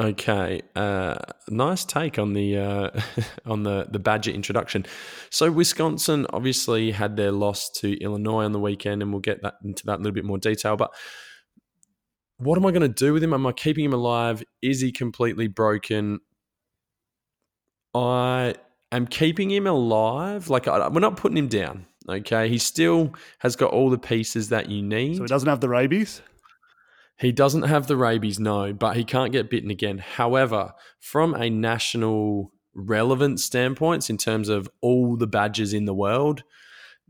[0.00, 1.14] Okay, uh,
[1.48, 2.90] nice take on the uh,
[3.46, 4.86] on the the Badger introduction.
[5.30, 9.54] So Wisconsin obviously had their loss to Illinois on the weekend, and we'll get that
[9.64, 10.76] into that a little bit more detail.
[10.76, 10.90] But
[12.38, 13.32] what am I going to do with him?
[13.32, 14.42] Am I keeping him alive?
[14.62, 16.18] Is he completely broken?
[17.94, 18.56] I
[18.90, 20.50] am keeping him alive.
[20.50, 21.86] Like I, we're not putting him down.
[22.08, 25.18] Okay, he still has got all the pieces that you need.
[25.18, 26.20] So he doesn't have the rabies.
[27.18, 29.98] He doesn't have the rabies, no, but he can't get bitten again.
[29.98, 36.42] However, from a national relevance standpoint, in terms of all the badges in the world,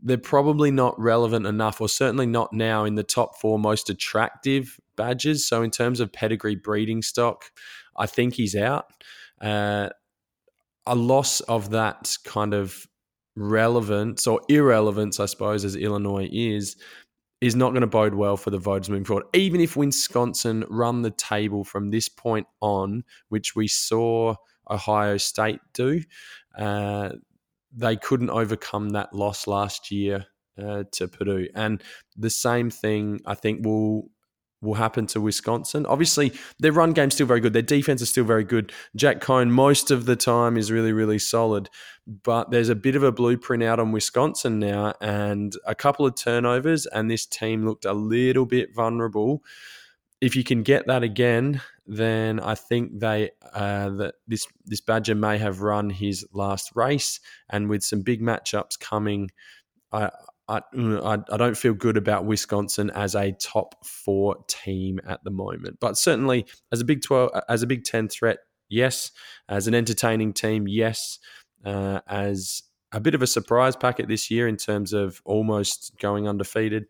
[0.01, 4.79] they're probably not relevant enough, or certainly not now in the top four most attractive
[4.95, 5.47] badges.
[5.47, 7.45] So, in terms of pedigree breeding stock,
[7.97, 8.85] I think he's out.
[9.41, 9.89] Uh,
[10.85, 12.87] a loss of that kind of
[13.35, 16.77] relevance or irrelevance, I suppose, as Illinois is,
[17.45, 19.25] is not going to bode well for the voters moving forward.
[19.33, 24.35] Even if Wisconsin run the table from this point on, which we saw
[24.69, 26.01] Ohio State do,
[26.57, 27.09] uh,
[27.71, 30.25] they couldn't overcome that loss last year
[30.61, 31.47] uh, to Purdue.
[31.53, 31.83] And
[32.15, 34.09] the same thing, I think, will
[34.65, 35.85] will happen to Wisconsin.
[35.85, 37.53] Obviously, their run game's still very good.
[37.53, 38.73] Their defense is still very good.
[38.95, 41.69] Jack Coan most of the time is really, really solid.
[42.07, 46.15] But there's a bit of a blueprint out on Wisconsin now, and a couple of
[46.15, 49.43] turnovers, and this team looked a little bit vulnerable.
[50.21, 55.15] If you can get that again, then I think they uh, that this this Badger
[55.15, 59.31] may have run his last race, and with some big matchups coming,
[59.91, 60.09] I
[60.47, 65.31] I, I, I don't feel good about Wisconsin as a top four team at the
[65.31, 69.11] moment, but certainly as a Big Twelve, as a Big Ten threat, yes.
[69.49, 71.19] As an entertaining team, yes.
[71.63, 76.27] Uh, as a bit of a surprise packet this year in terms of almost going
[76.27, 76.85] undefeated,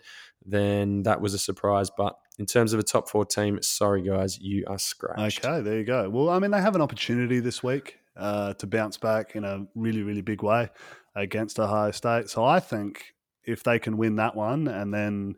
[0.46, 1.90] then that was a surprise.
[1.96, 5.46] But in terms of a top four team, sorry guys, you are scratched.
[5.46, 6.10] Okay, there you go.
[6.10, 9.66] Well, I mean, they have an opportunity this week uh, to bounce back in a
[9.74, 10.70] really, really big way
[11.16, 12.30] against Ohio State.
[12.30, 13.15] So I think
[13.48, 15.36] if they can win that one and then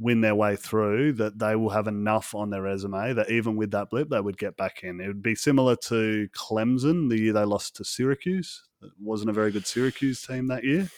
[0.00, 3.72] win their way through, that they will have enough on their resume that even with
[3.72, 5.00] that blip, they would get back in.
[5.00, 8.62] It would be similar to Clemson the year they lost to Syracuse.
[8.82, 10.88] It wasn't a very good Syracuse team that year.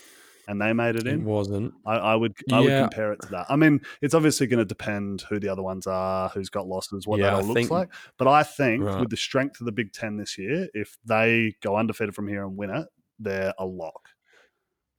[0.48, 1.20] And they made it in.
[1.20, 1.72] It wasn't.
[1.86, 2.80] I, I would I Yeah.
[2.82, 3.46] would compare it to that.
[3.48, 7.06] I mean, it's obviously going to depend who the other ones are, who's got losses,
[7.06, 7.88] what Yeah, that I all looks think- like.
[8.18, 8.98] But I think Right.
[9.00, 12.42] with the strength of the Big Ten this year, if they go undefeated from here
[12.44, 12.88] and win it,
[13.20, 14.08] they're a lock.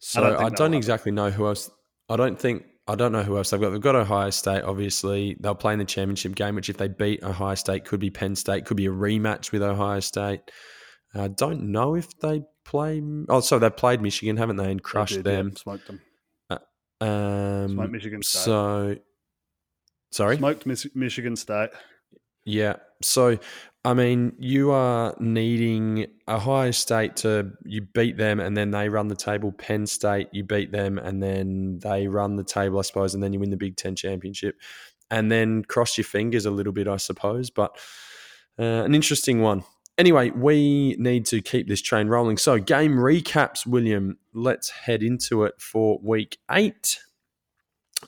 [0.02, 1.70] So don't I don't, exactly know who else.
[2.10, 3.70] I don't think I don't know who else they've got.
[3.70, 4.64] They've got Ohio State.
[4.64, 8.10] Obviously, they'll play in the championship game, which if they beat Ohio State, could be
[8.10, 10.42] Penn State, could be a rematch with Ohio State.
[11.14, 13.02] I don't know if they play.
[13.30, 15.56] Oh, so they played Michigan, haven't they, and They crushed did, yeah, them.
[15.56, 16.02] smoked them.
[17.02, 18.40] Um, Smoked Michigan State.
[18.42, 18.96] so,
[20.12, 20.38] sorry.
[20.38, 21.70] Smoked Michigan State.
[22.46, 22.76] Yeah.
[23.02, 23.40] So,
[23.84, 29.08] I mean, you are needing Ohio State to you beat them, and then they run
[29.08, 29.52] the table.
[29.52, 33.34] Penn State, you beat them, and then they run the table, I suppose, and then
[33.34, 34.56] you win the Big Ten championship,
[35.10, 37.50] and then cross your fingers a little bit, I suppose.
[37.50, 37.76] But
[38.60, 39.64] uh, an interesting one.
[39.98, 42.38] Anyway, we need to keep this train rolling.
[42.38, 44.18] So, game recaps, William.
[44.32, 47.00] Let's head into it for week eight.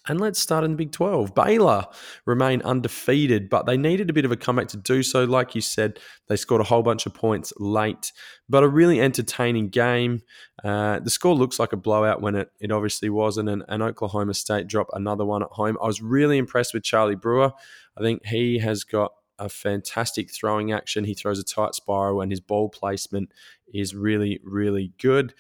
[0.08, 1.34] And let's start in the Big 12.
[1.36, 1.86] Baylor
[2.26, 5.24] remain undefeated, but they needed a bit of a comeback to do so.
[5.24, 8.12] Like you said, they scored a whole bunch of points late,
[8.50, 10.22] but a really entertaining game.
[10.64, 14.34] Uh, the score looks like a blowout when it, it obviously wasn't, and, and Oklahoma
[14.34, 15.78] State dropped another one at home.
[15.82, 17.52] I was really impressed with Charlie Brewer.
[17.98, 21.04] I think he has got a fantastic throwing action.
[21.04, 23.32] He throws a tight spiral, and his ball placement
[23.74, 25.34] is really, really good.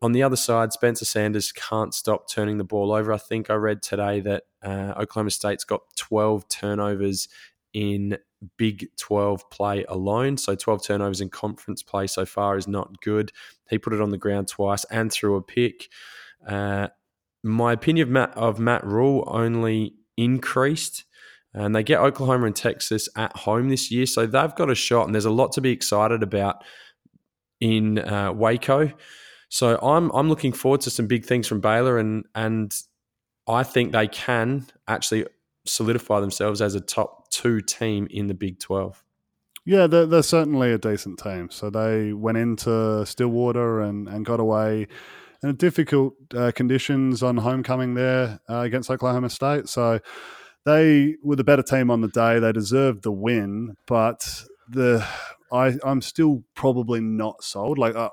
[0.00, 3.12] On the other side, Spencer Sanders can't stop turning the ball over.
[3.12, 7.28] I think I read today that uh, Oklahoma State's got 12 turnovers
[7.74, 8.16] in
[8.56, 10.36] Big 12 play alone.
[10.36, 13.32] So 12 turnovers in conference play so far is not good.
[13.68, 15.88] He put it on the ground twice and threw a pick.
[16.46, 16.88] Uh,
[17.42, 21.04] my opinion of Matt, of Matt Rhule only increased.
[21.54, 24.06] And they get Oklahoma and Texas at home this year.
[24.06, 26.62] So they've got a shot, and there's a lot to be excited about
[27.60, 28.92] in uh, Waco.
[29.48, 32.74] So I'm I'm looking forward to some big things from Baylor, and and
[33.46, 35.26] I think they can actually
[35.64, 39.02] solidify themselves as a top two team in the Big Twelve.
[39.64, 41.50] Yeah, they're, they're certainly a decent team.
[41.50, 44.86] So they went into Stillwater and, and got away
[45.42, 49.68] in difficult uh, conditions on homecoming there uh, against Oklahoma State.
[49.68, 50.00] So
[50.64, 52.38] they were the better team on the day.
[52.38, 55.06] They deserved the win, but the
[55.52, 57.78] I I'm still probably not sold.
[57.78, 58.10] Like, uh,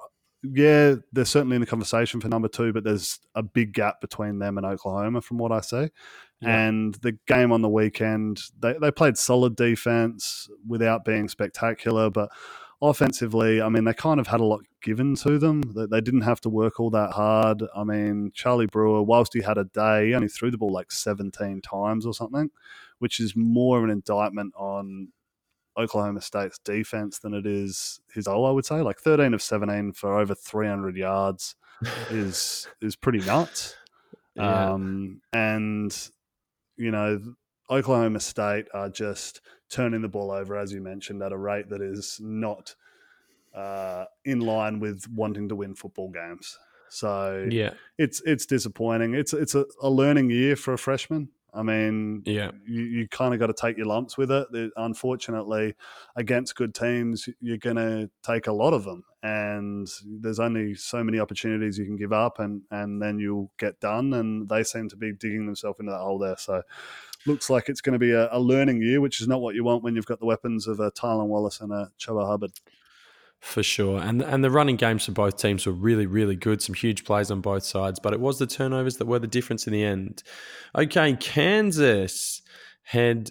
[0.54, 4.40] yeah, they're certainly in the conversation for number two, but there's a big gap between
[4.40, 5.90] them and Oklahoma, from what I see.
[6.42, 6.68] Yeah.
[6.68, 12.30] And the game on the weekend, they, they played solid defense without being spectacular, but
[12.82, 15.62] offensively, I mean, they kind of had a lot given to them.
[15.62, 17.64] They, they didn't have to work all that hard.
[17.76, 20.92] I mean, Charlie Brewer, whilst he had a day, he only threw the ball like
[20.92, 22.50] 17 times or something,
[23.00, 25.10] which is more of an indictment on
[25.78, 28.82] Oklahoma State's defense than it is his own, I would say.
[28.82, 31.56] Like 13 of 17 for over 300 yards
[32.10, 33.76] is is pretty nuts.
[34.36, 34.72] Yeah.
[34.72, 35.96] Um, and
[36.78, 37.22] you know,
[37.70, 41.82] Oklahoma State are just turning the ball over, as you mentioned, at a rate that
[41.82, 42.76] is not
[43.54, 46.58] uh, in line with wanting to win football games.
[46.90, 49.16] So yeah, it's it's disappointing.
[49.16, 51.30] It's it's a, a learning year for a freshman.
[51.56, 54.72] I mean, yeah, you, you kind of got to take your lumps with it.
[54.76, 55.76] Unfortunately,
[56.16, 61.04] against good teams, you're going to take a lot of them, and there's only so
[61.04, 64.14] many opportunities you can give up, and and then you'll get done.
[64.14, 66.38] And they seem to be digging themselves into that hole there.
[66.38, 66.62] So,
[67.26, 69.64] looks like it's going to be a, a learning year, which is not what you
[69.64, 72.52] want when you've got the weapons of a Tylan Wallace and a Chuba Hubbard.
[73.46, 74.02] For sure.
[74.02, 76.62] And and the running games for both teams were really really good.
[76.62, 79.68] Some huge plays on both sides, but it was the turnovers that were the difference
[79.68, 80.24] in the end.
[80.76, 82.42] Okay, Kansas
[82.82, 83.30] head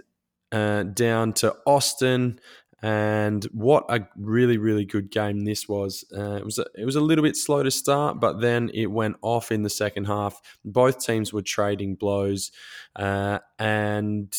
[0.52, 2.38] uh, down to Austin.
[2.80, 6.04] And what a really, really good game this was.
[6.14, 8.90] Uh, it was a, it was a little bit slow to start, but then it
[8.90, 10.38] went off in the second half.
[10.66, 12.52] Both teams were trading blows,
[12.94, 14.30] uh, and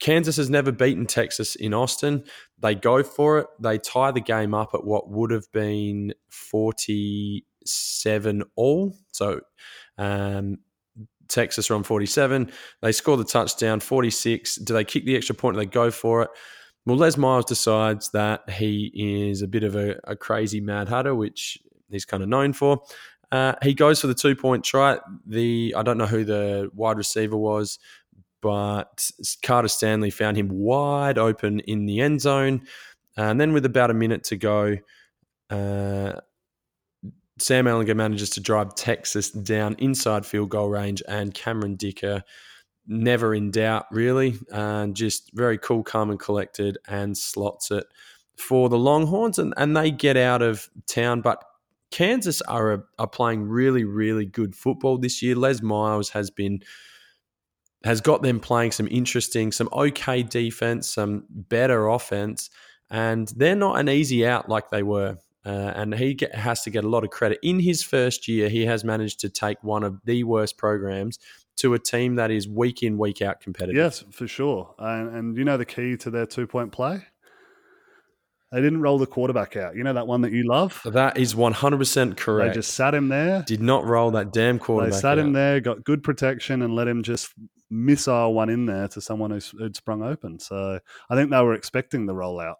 [0.00, 2.24] Kansas has never beaten Texas in Austin.
[2.60, 3.46] They go for it.
[3.60, 7.42] They tie the game up at what would have been forty-seven
[8.56, 8.96] all.
[9.12, 9.40] So.
[9.96, 10.58] Um,
[11.28, 12.52] Texas are on 47.
[12.82, 14.56] They score the touchdown, 46.
[14.56, 15.56] Do they kick the extra point?
[15.56, 16.28] They go for it?
[16.86, 18.92] Well, Les Miles decides that he
[19.30, 21.58] is a bit of a, a crazy mad hatter, which
[21.90, 22.82] he's kind of known for.
[23.32, 24.98] Uh, he goes for the two point try.
[25.26, 27.78] The I don't know who the wide receiver was,
[28.44, 29.10] but
[29.42, 32.66] Carter Stanley found him wide open in the end zone.
[33.16, 34.76] And then, with about a minute to go,
[35.48, 36.12] uh,
[37.38, 42.22] Sam Ehlinger manages to drive Texas down inside field goal range, and Cameron Dicker,
[42.86, 47.86] never in doubt, really, and just very cool, calm, and collected, and slots it
[48.36, 51.22] for the Longhorns, and, and they get out of town.
[51.22, 51.42] But
[51.90, 55.34] Kansas are are playing really, really good football this year.
[55.34, 56.60] Les Miles has been
[57.84, 62.48] has got them playing some interesting, some okay defense, some better offense,
[62.90, 65.18] and they're not an easy out like they were.
[65.46, 67.38] Uh, and he get, has to get a lot of credit.
[67.42, 71.18] In his first year, he has managed to take one of the worst programs
[71.56, 73.76] to a team that is week in, week out competitive.
[73.76, 74.74] Yes, for sure.
[74.78, 77.02] And, and you know the key to their two point play?
[78.50, 79.76] They didn't roll the quarterback out.
[79.76, 80.80] You know that one that you love?
[80.86, 82.54] That is 100% correct.
[82.54, 83.42] They just sat him there.
[83.42, 85.26] Did not roll that damn quarterback They sat out.
[85.26, 87.34] him there, got good protection, and let him just
[87.70, 90.38] missile one in there to someone who'd sprung open.
[90.38, 92.54] So I think they were expecting the rollout.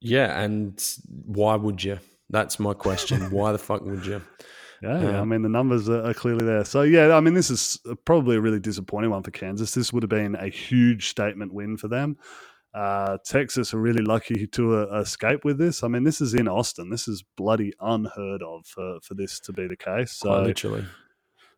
[0.00, 1.98] Yeah, and why would you?
[2.30, 3.22] That's my question.
[3.30, 4.22] why the fuck would you?
[4.82, 6.64] Yeah, yeah, I mean the numbers are, are clearly there.
[6.64, 9.72] So yeah, I mean this is probably a really disappointing one for Kansas.
[9.72, 12.18] This would have been a huge statement win for them.
[12.74, 15.84] Uh, Texas are really lucky to uh, escape with this.
[15.84, 16.90] I mean, this is in Austin.
[16.90, 20.12] This is bloody unheard of for, for this to be the case.
[20.12, 20.84] So Quite literally.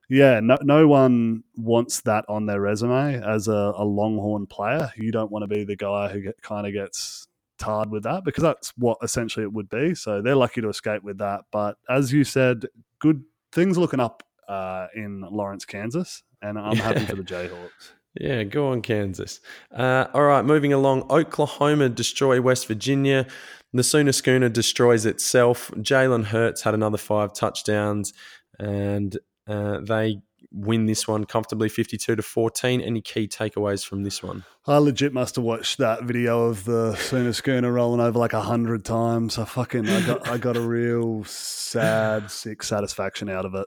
[0.08, 4.92] Yeah, no, no one wants that on their resume as a, a Longhorn player.
[4.96, 7.26] You don't want to be the guy who get, kind of gets
[7.58, 9.94] tarred with that because that's what essentially it would be.
[9.94, 11.42] So they're lucky to escape with that.
[11.50, 12.66] But as you said,
[13.00, 16.82] good things looking up uh, in Lawrence, Kansas, and I'm yeah.
[16.82, 17.90] happy for the Jayhawks.
[18.18, 19.40] Yeah, go on, Kansas.
[19.74, 21.10] Uh, all right, moving along.
[21.10, 23.26] Oklahoma destroy West Virginia.
[23.74, 25.70] The Schooner destroys itself.
[25.72, 28.14] Jalen Hurts had another five touchdowns,
[28.58, 30.20] and uh, they
[30.52, 35.12] win this one comfortably 52 to 14 any key takeaways from this one i legit
[35.12, 39.38] must have watched that video of the Sooner Schooner rolling over like a hundred times
[39.38, 43.66] i fucking i got i got a real sad sick satisfaction out of it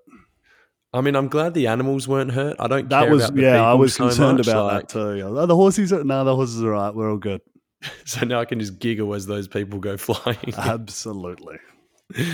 [0.92, 2.56] I mean, I'm glad the animals weren't hurt.
[2.60, 2.90] I don't.
[2.90, 3.64] That was yeah.
[3.64, 4.48] I was so concerned much.
[4.48, 5.46] about like, that too.
[5.46, 6.94] The horses, are, no, the horses are right.
[6.94, 7.42] We're all good.
[8.06, 10.54] So now I can just giggle as those people go flying.
[10.58, 11.58] Absolutely.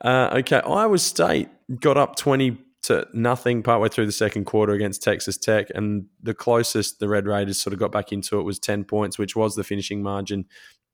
[0.00, 1.48] Uh, okay, Iowa State
[1.80, 6.34] got up twenty to nothing partway through the second quarter against Texas Tech, and the
[6.34, 9.54] closest the Red Raiders sort of got back into it was ten points, which was
[9.54, 10.46] the finishing margin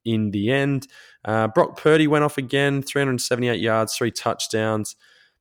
[0.04, 0.86] in the end.
[1.24, 4.96] Uh, Brock Purdy went off again, 378 yards, three touchdowns.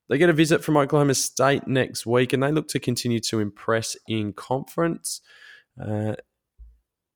[0.09, 3.39] They get a visit from Oklahoma State next week, and they look to continue to
[3.39, 5.21] impress in conference.
[5.79, 6.15] Uh,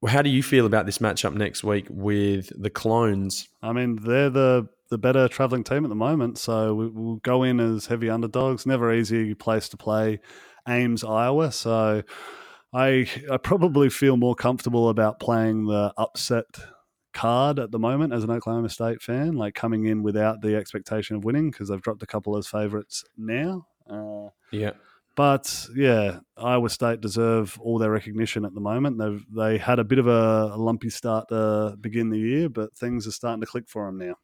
[0.08, 3.48] how do you feel about this matchup next week with the Clones?
[3.62, 7.42] I mean, they're the the better traveling team at the moment, so we, will go
[7.42, 8.68] in as heavy underdogs.
[8.68, 10.20] Never easy place to play
[10.68, 11.52] Ames, Iowa.
[11.52, 12.04] So
[12.72, 16.46] I I probably feel more comfortable about playing the upset
[17.12, 21.16] card at the moment as an Oklahoma State fan, like coming in without the expectation
[21.16, 23.66] of winning because they've dropped a couple as favourites now.
[23.90, 24.74] Uh, yeah.
[25.16, 29.00] But yeah, Iowa State deserve all their recognition at the moment.
[29.00, 32.78] They've they had a bit of a, a lumpy start to begin the year, but
[32.78, 34.16] things are starting to click for them now.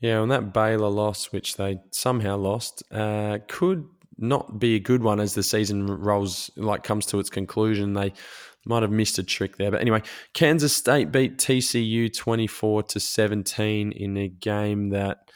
[0.00, 3.86] Yeah, and that Baylor loss, which they somehow lost, uh, could
[4.16, 7.94] not be a good one as the season rolls like comes to its conclusion.
[7.94, 8.12] They
[8.64, 10.02] might have missed a trick there, but anyway,
[10.34, 15.30] Kansas State beat TCU twenty four to seventeen in a game that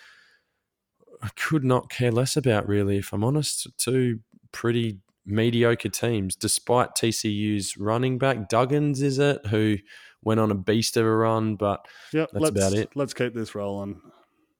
[1.22, 2.68] I could not care less about.
[2.68, 4.20] Really, if I'm honest, two
[4.52, 9.76] pretty mediocre teams, despite TCU's running back Duggins, is it who
[10.22, 12.90] went on a beast of a run, but yep, that's about it.
[12.94, 14.00] Let's keep this rolling.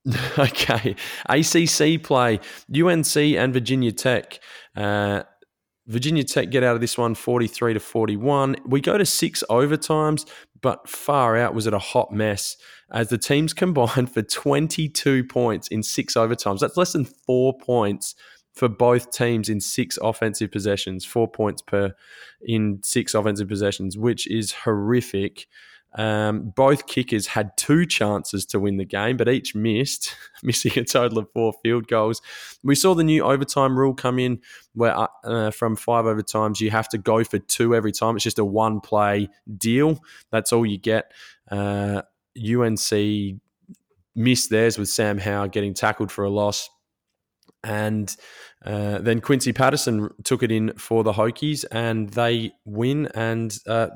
[0.39, 0.97] okay.
[1.29, 2.41] ACC play
[2.75, 4.41] UNC and Virginia Tech.
[4.77, 5.23] Uh,
[5.87, 8.57] Virginia Tech get out of this one 43 to 41.
[8.67, 10.27] We go to six overtimes,
[10.61, 12.57] but far out was it a hot mess
[12.93, 16.61] as the teams combined for 22 points in six overtimes.
[16.61, 18.15] That's less than four points
[18.55, 21.93] for both teams in six offensive possessions, four points per
[22.41, 25.47] in six offensive possessions, which is horrific.
[25.97, 30.85] Um, both kickers had two chances to win the game, but each missed, missing a
[30.85, 32.21] total of four field goals.
[32.63, 34.41] We saw the new overtime rule come in
[34.75, 38.17] where uh, uh, from five overtimes, you have to go for two every time.
[38.17, 40.01] It's just a one play deal.
[40.31, 41.13] That's all you get.
[41.51, 42.03] Uh,
[42.37, 43.41] UNC
[44.17, 46.69] missed theirs with Sam Howell getting tackled for a loss.
[47.63, 48.15] And
[48.65, 53.89] uh, then Quincy Patterson took it in for the Hokies, and they win and uh,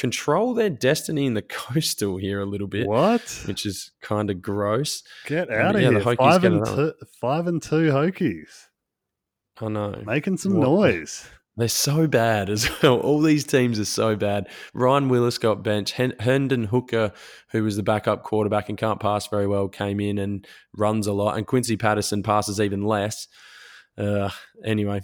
[0.00, 2.88] control their destiny in the coastal here a little bit.
[2.88, 3.42] What?
[3.44, 5.02] Which is kind of gross.
[5.26, 6.16] Get out um, of yeah, here!
[6.16, 8.48] five and two, five and two Hokies.
[9.60, 10.02] I know.
[10.06, 10.64] Making some what?
[10.64, 11.28] noise.
[11.56, 12.98] They're so bad as well.
[13.00, 14.48] All these teams are so bad.
[14.72, 15.92] Ryan Willis got benched.
[15.92, 17.12] Hendon Hooker,
[17.50, 21.12] who was the backup quarterback and can't pass very well, came in and runs a
[21.12, 21.36] lot.
[21.36, 23.28] And Quincy Patterson passes even less.
[23.98, 24.30] Uh,
[24.64, 25.02] anyway,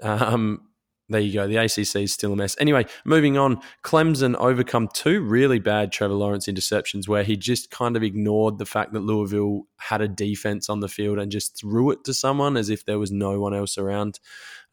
[0.00, 0.68] um,
[1.12, 1.46] there you go.
[1.46, 2.56] The ACC is still a mess.
[2.58, 3.60] Anyway, moving on.
[3.82, 8.66] Clemson overcome two really bad Trevor Lawrence interceptions where he just kind of ignored the
[8.66, 12.56] fact that Louisville had a defense on the field and just threw it to someone
[12.56, 14.20] as if there was no one else around.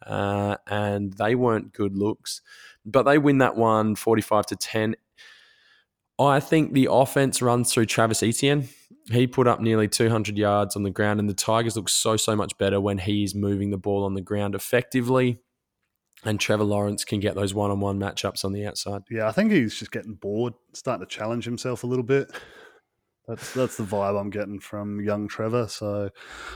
[0.06, 2.42] Uh, and they weren't good looks.
[2.86, 4.96] But they win that one 45 to 10.
[6.18, 8.70] I think the offense runs through Travis Etienne.
[9.12, 12.36] He put up nearly 200 yards on the ground, and the Tigers look so, so
[12.36, 15.40] much better when he's moving the ball on the ground effectively
[16.26, 19.02] and Trevor Lawrence can get those one on one matchups on the outside.
[19.10, 22.32] Yeah, I think he's just getting bored, starting to challenge himself a little bit.
[23.28, 25.68] That's that's the vibe I'm getting from young Trevor.
[25.68, 26.10] So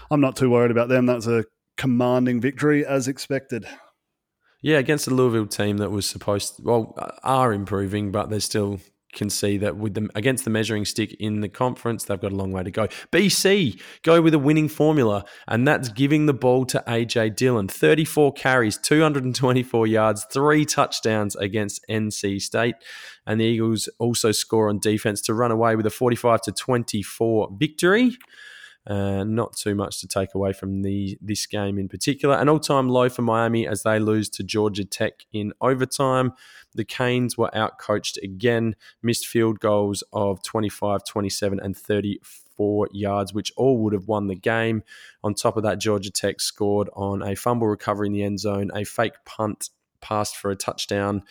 [0.10, 1.06] I'm not too worried about them.
[1.06, 1.46] That's a
[1.78, 3.66] commanding victory as expected.
[4.62, 8.40] Yeah, against the Louisville team that was supposed to, well, uh, are improving, but they're
[8.40, 8.80] still
[9.14, 12.36] can see that with them against the measuring stick in the conference, they've got a
[12.36, 12.88] long way to go.
[13.12, 17.68] BC go with a winning formula, and that's giving the ball to AJ Dillon.
[17.68, 22.76] 34 carries, 224 yards, three touchdowns against NC State.
[23.26, 27.50] And the Eagles also score on defense to run away with a 45 to 24
[27.58, 28.18] victory.
[28.86, 32.36] Uh, not too much to take away from the this game in particular.
[32.36, 36.34] An all-time low for Miami as they lose to Georgia Tech in overtime.
[36.76, 43.54] The Canes were outcoached again, missed field goals of 25, 27, and 34 yards, which
[43.56, 44.84] all would have won the game.
[45.24, 48.70] On top of that, Georgia Tech scored on a fumble recovery in the end zone,
[48.76, 49.70] a fake punt
[50.02, 51.24] passed for a touchdown,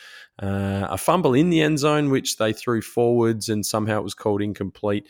[0.43, 4.15] uh, a fumble in the end zone, which they threw forwards, and somehow it was
[4.15, 5.07] called incomplete.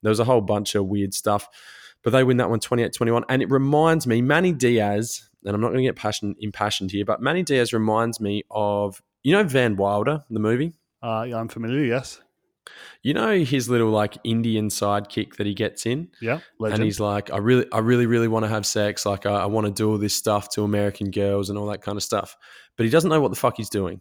[0.00, 1.48] There was a whole bunch of weird stuff
[2.02, 3.24] but they win that one 28 21.
[3.28, 7.04] And it reminds me, Manny Diaz, and I'm not going to get passion, impassioned here,
[7.04, 10.72] but Manny Diaz reminds me of, you know, Van Wilder, the movie?
[11.02, 12.20] Uh, yeah, I'm familiar, yes.
[13.02, 16.76] You know his little like Indian sidekick that he gets in, yeah, legend.
[16.76, 19.04] and he's like, I really, I really, really want to have sex.
[19.04, 21.82] Like, I, I want to do all this stuff to American girls and all that
[21.82, 22.36] kind of stuff,
[22.76, 24.00] but he doesn't know what the fuck he's doing.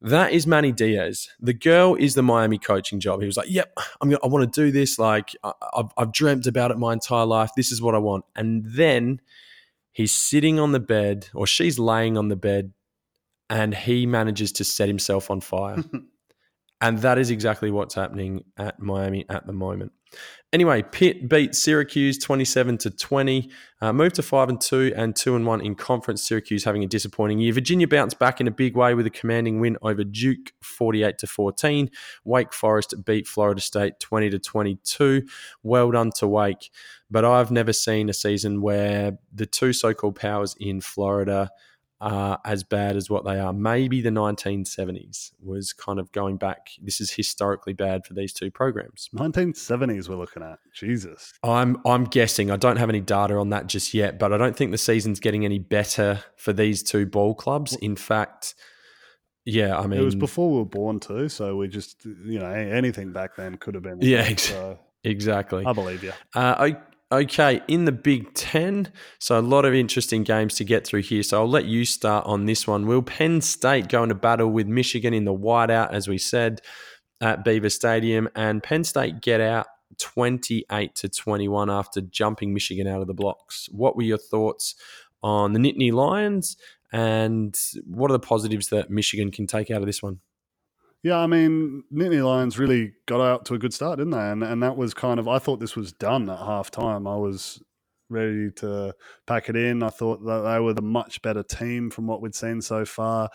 [0.00, 1.28] That is Manny Diaz.
[1.40, 3.20] The girl is the Miami coaching job.
[3.20, 4.10] He was like, "Yep, I'm.
[4.10, 4.98] Gonna, I want to do this.
[4.98, 7.50] Like, I, I've, I've dreamt about it my entire life.
[7.56, 9.20] This is what I want." And then
[9.90, 12.72] he's sitting on the bed, or she's laying on the bed,
[13.50, 15.82] and he manages to set himself on fire.
[16.80, 19.92] and that is exactly what's happening at Miami at the moment.
[20.50, 23.50] Anyway, Pitt beat Syracuse 27 to 20,
[23.82, 26.26] uh, moved to 5 and 2 and 2 and 1 in conference.
[26.26, 27.52] Syracuse having a disappointing year.
[27.52, 31.26] Virginia bounced back in a big way with a commanding win over Duke 48 to
[31.26, 31.90] 14.
[32.24, 35.24] Wake Forest beat Florida State 20 to 22.
[35.62, 36.70] Well done to Wake,
[37.10, 41.50] but I've never seen a season where the two so-called powers in Florida
[42.00, 43.52] are as bad as what they are.
[43.52, 46.68] Maybe the 1970s was kind of going back.
[46.80, 49.08] This is historically bad for these two programs.
[49.14, 50.58] 1970s we're looking at.
[50.74, 51.32] Jesus.
[51.42, 52.50] I'm I'm guessing.
[52.50, 55.20] I don't have any data on that just yet, but I don't think the season's
[55.20, 57.74] getting any better for these two ball clubs.
[57.76, 58.54] In fact,
[59.44, 62.50] yeah, I mean, it was before we were born too, so we just you know
[62.50, 63.98] anything back then could have been.
[64.00, 65.64] Yeah, so exactly.
[65.64, 66.12] I believe you.
[66.34, 66.70] Uh,
[67.10, 71.22] Okay, in the Big Ten, so a lot of interesting games to get through here.
[71.22, 72.86] So I'll let you start on this one.
[72.86, 76.60] Will Penn State go into battle with Michigan in the whiteout, as we said,
[77.22, 83.00] at Beaver Stadium, and Penn State get out 28 to 21 after jumping Michigan out
[83.00, 83.70] of the blocks?
[83.72, 84.74] What were your thoughts
[85.22, 86.58] on the Nittany Lions,
[86.92, 90.20] and what are the positives that Michigan can take out of this one?
[91.08, 94.30] Yeah, I mean, Nittany Lions really got out to a good start, didn't they?
[94.30, 97.06] And and that was kind of I thought this was done at half time.
[97.06, 97.62] I was
[98.10, 98.94] ready to
[99.26, 99.82] pack it in.
[99.82, 103.30] I thought that they were the much better team from what we'd seen so far.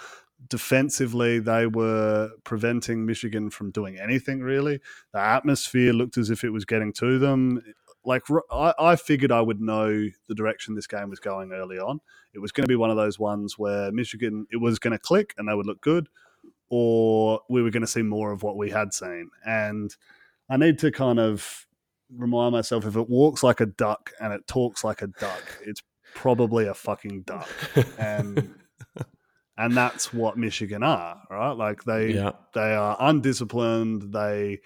[0.47, 4.79] Defensively, they were preventing Michigan from doing anything really.
[5.11, 7.59] The atmosphere looked as if it was getting to them.
[8.05, 8.21] Like
[8.51, 12.01] I, I figured I would know the direction this game was going early on.
[12.35, 14.99] It was going to be one of those ones where Michigan it was going to
[14.99, 16.07] click and they would look good
[16.75, 19.29] or we were going to see more of what we had seen.
[19.45, 19.95] And
[20.49, 21.67] I need to kind of
[22.09, 25.83] remind myself if it walks like a duck and it talks like a duck, it's
[26.15, 27.47] probably a fucking duck.
[27.99, 28.55] And
[29.55, 31.51] and that's what Michigan are, right?
[31.51, 32.31] Like they yeah.
[32.55, 34.61] they are undisciplined, they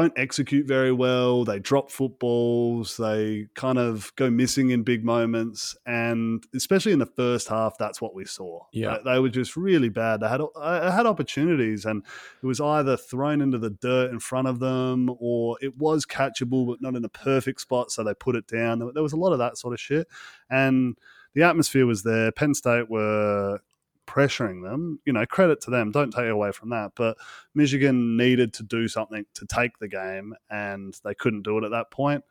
[0.00, 1.44] don't execute very well.
[1.44, 2.96] They drop footballs.
[2.96, 8.00] They kind of go missing in big moments, and especially in the first half, that's
[8.00, 8.60] what we saw.
[8.72, 10.20] Yeah, they, they were just really bad.
[10.20, 12.04] They had I uh, had opportunities, and
[12.42, 16.66] it was either thrown into the dirt in front of them, or it was catchable
[16.66, 18.78] but not in a perfect spot, so they put it down.
[18.92, 20.06] There was a lot of that sort of shit,
[20.50, 20.96] and
[21.34, 22.32] the atmosphere was there.
[22.32, 23.60] Penn State were
[24.06, 25.00] pressuring them.
[25.04, 25.90] You know, credit to them.
[25.90, 26.92] Don't take away from that.
[26.94, 27.16] But
[27.54, 31.70] Michigan needed to do something to take the game, and they couldn't do it at
[31.72, 32.24] that point.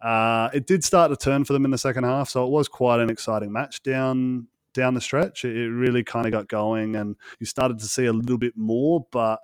[0.00, 2.68] Uh, it did start to turn for them in the second half, so it was
[2.68, 5.44] quite an exciting match down down the stretch.
[5.44, 9.06] It really kind of got going, and you started to see a little bit more,
[9.10, 9.40] but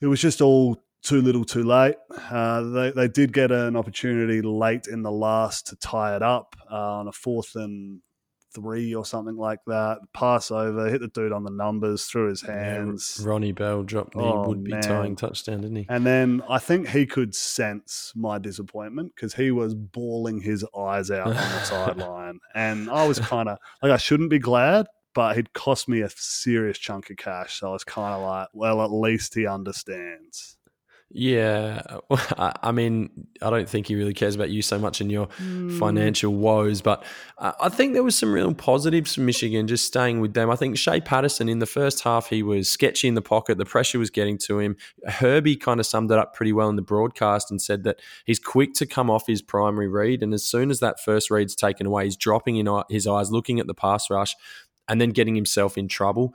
[0.00, 1.96] it was just all too little, too late.
[2.30, 6.54] Uh, they they did get an opportunity late in the last to tie it up
[6.70, 8.00] uh, on a fourth and
[8.54, 9.98] three or something like that.
[10.12, 13.18] Pass over, hit the dude on the numbers through his hands.
[13.20, 15.86] Yeah, Ronnie Bell dropped the oh, would be tying touchdown, didn't he?
[15.88, 21.10] And then I think he could sense my disappointment because he was bawling his eyes
[21.10, 22.38] out on the sideline.
[22.54, 26.10] And I was kind of like, I shouldn't be glad, but it cost me a
[26.10, 27.60] serious chunk of cash.
[27.60, 30.57] So I was kind of like, well, at least he understands.
[31.10, 31.80] Yeah,
[32.36, 35.78] I mean, I don't think he really cares about you so much in your mm.
[35.78, 37.02] financial woes, but
[37.38, 40.50] I think there was some real positives from Michigan just staying with them.
[40.50, 43.64] I think Shea Patterson in the first half he was sketchy in the pocket, the
[43.64, 44.76] pressure was getting to him.
[45.06, 48.38] Herbie kind of summed it up pretty well in the broadcast and said that he's
[48.38, 51.86] quick to come off his primary read, and as soon as that first read's taken
[51.86, 54.36] away, he's dropping in his eyes, looking at the pass rush,
[54.88, 56.34] and then getting himself in trouble.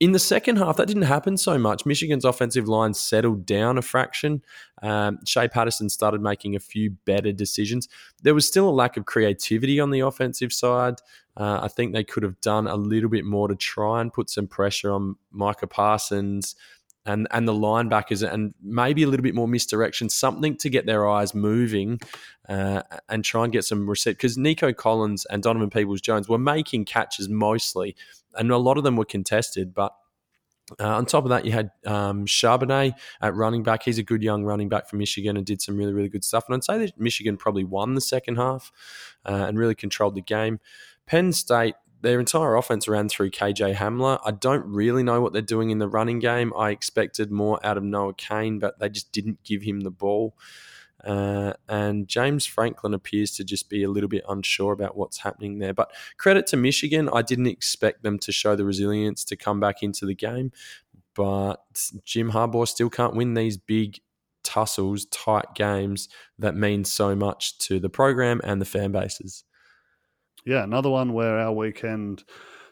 [0.00, 1.84] In the second half, that didn't happen so much.
[1.84, 4.44] Michigan's offensive line settled down a fraction.
[4.80, 7.88] Um, Shea Patterson started making a few better decisions.
[8.22, 10.96] There was still a lack of creativity on the offensive side.
[11.36, 14.30] Uh, I think they could have done a little bit more to try and put
[14.30, 16.54] some pressure on Micah Parsons
[17.08, 21.08] and and the linebackers, and maybe a little bit more misdirection, something to get their
[21.08, 22.00] eyes moving,
[22.48, 24.14] uh, and try and get some reset.
[24.14, 27.96] Because Nico Collins and Donovan Peoples Jones were making catches mostly,
[28.34, 29.94] and a lot of them were contested, but.
[30.78, 32.92] Uh, on top of that, you had um, Charbonnet
[33.22, 33.84] at running back.
[33.84, 36.44] He's a good young running back from Michigan and did some really, really good stuff.
[36.46, 38.70] And I'd say that Michigan probably won the second half
[39.24, 40.60] uh, and really controlled the game.
[41.06, 44.20] Penn State their entire offense ran through KJ Hamler.
[44.24, 46.52] I don't really know what they're doing in the running game.
[46.56, 50.36] I expected more out of Noah Cain, but they just didn't give him the ball.
[51.04, 55.58] Uh, and James Franklin appears to just be a little bit unsure about what's happening
[55.58, 55.74] there.
[55.74, 59.82] But credit to Michigan, I didn't expect them to show the resilience to come back
[59.82, 60.52] into the game.
[61.14, 61.56] But
[62.04, 64.00] Jim Harbaugh still can't win these big
[64.44, 69.44] tussles, tight games that mean so much to the program and the fan bases.
[70.44, 72.24] Yeah, another one where our weekend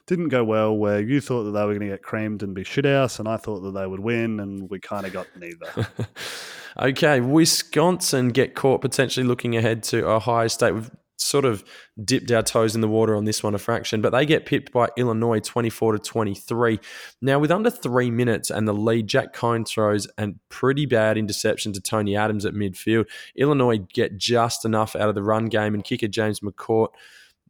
[0.06, 2.64] didn't go well, where you thought that they were going to get creamed and be
[2.64, 5.88] shit shithouse, and I thought that they would win, and we kind of got neither.
[6.80, 10.74] okay, Wisconsin get caught potentially looking ahead to Ohio State.
[10.74, 11.64] We've sort of
[12.04, 14.70] dipped our toes in the water on this one a fraction, but they get pipped
[14.70, 16.78] by Illinois 24 to 23.
[17.20, 21.72] Now, with under three minutes and the lead, Jack Coan throws a pretty bad interception
[21.72, 23.06] to Tony Adams at midfield.
[23.34, 26.90] Illinois get just enough out of the run game, and kicker James McCourt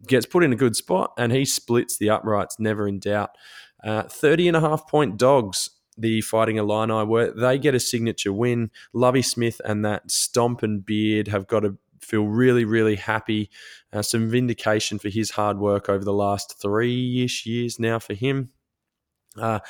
[0.07, 3.31] gets put in a good spot and he splits the uprights, never in doubt.
[3.85, 7.31] Uh, 30 and a half point dogs, the Fighting Illini were.
[7.31, 8.71] They get a signature win.
[8.93, 13.51] Lovie Smith and that Stomp and Beard have got to feel really, really happy.
[13.93, 18.15] Uh, some vindication for his hard work over the last three ish years now for
[18.15, 18.51] him.
[19.37, 19.61] Uh,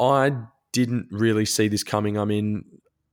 [0.00, 0.32] I
[0.72, 2.18] didn't really see this coming.
[2.18, 2.64] I mean,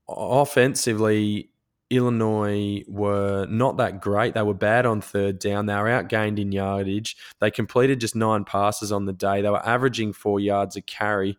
[0.08, 1.50] offensively,
[1.96, 4.34] Illinois were not that great.
[4.34, 5.66] They were bad on third down.
[5.66, 7.16] They were outgained in yardage.
[7.39, 9.41] They completed just nine passes on the day.
[9.41, 11.38] They were averaging four yards a carry.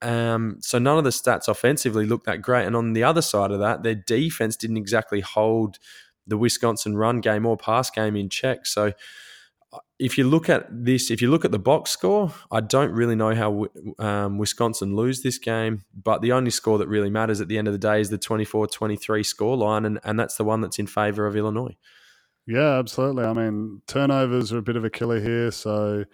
[0.00, 2.66] Um, so none of the stats offensively looked that great.
[2.66, 5.78] And on the other side of that, their defense didn't exactly hold
[6.26, 8.66] the Wisconsin run game or pass game in check.
[8.66, 8.92] So
[9.98, 13.14] if you look at this, if you look at the box score, I don't really
[13.14, 13.66] know how
[14.04, 17.68] um, Wisconsin lose this game, but the only score that really matters at the end
[17.68, 20.78] of the day is the 24 23 score line, and, and that's the one that's
[20.78, 21.76] in favor of Illinois.
[22.46, 23.24] Yeah, absolutely.
[23.24, 25.50] I mean, turnovers are a bit of a killer here.
[25.52, 26.04] So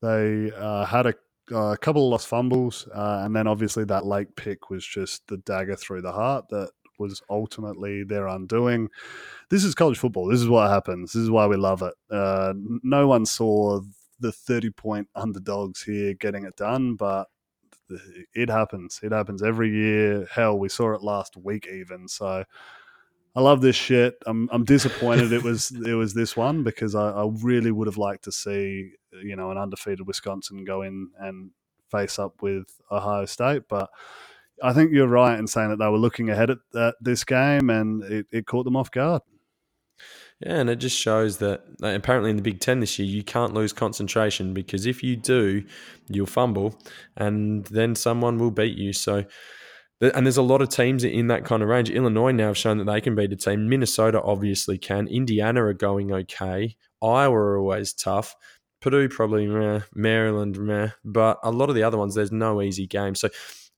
[0.00, 1.14] they uh, had a,
[1.54, 5.36] a, couple of lost fumbles, uh, and then obviously that late pick was just the
[5.38, 8.88] dagger through the heart that was ultimately their undoing.
[9.50, 10.28] This is college football.
[10.28, 11.12] This is what happens.
[11.12, 11.94] This is why we love it.
[12.10, 13.80] Uh, no one saw
[14.20, 17.28] the 30 point underdogs here getting it done, but
[18.34, 19.00] it happens.
[19.02, 20.26] It happens every year.
[20.32, 22.08] Hell, we saw it last week even.
[22.08, 22.44] So
[23.36, 24.16] I love this shit.
[24.26, 27.98] I'm I'm disappointed it was it was this one because I, I really would have
[27.98, 28.92] liked to see
[29.22, 31.50] you know an undefeated Wisconsin go in and
[31.90, 33.90] face up with Ohio State, but
[34.64, 37.70] I think you're right in saying that they were looking ahead at, at this game
[37.70, 39.22] and it, it caught them off guard.
[40.40, 43.22] Yeah, and it just shows that uh, apparently in the Big Ten this year, you
[43.22, 45.64] can't lose concentration because if you do,
[46.08, 46.78] you'll fumble
[47.16, 48.92] and then someone will beat you.
[48.92, 49.24] So
[50.00, 51.88] and there's a lot of teams in that kind of range.
[51.88, 53.68] Illinois now have shown that they can beat a team.
[53.68, 55.06] Minnesota obviously can.
[55.06, 56.76] Indiana are going okay.
[57.02, 58.34] Iowa are always tough.
[58.80, 59.80] Purdue probably meh.
[59.94, 60.90] Maryland meh.
[61.04, 63.14] But a lot of the other ones, there's no easy game.
[63.14, 63.28] So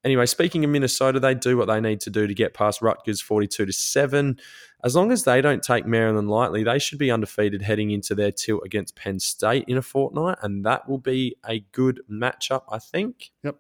[0.07, 3.21] anyway, speaking of Minnesota, they do what they need to do to get past Rutgers
[3.21, 4.39] 42 to 7.
[4.85, 8.31] As long as they don't take Maryland lightly, they should be undefeated heading into their
[8.31, 12.79] tilt against Penn State in a fortnight, and that will be a good matchup, I
[12.79, 13.33] think.
[13.43, 13.57] Yep.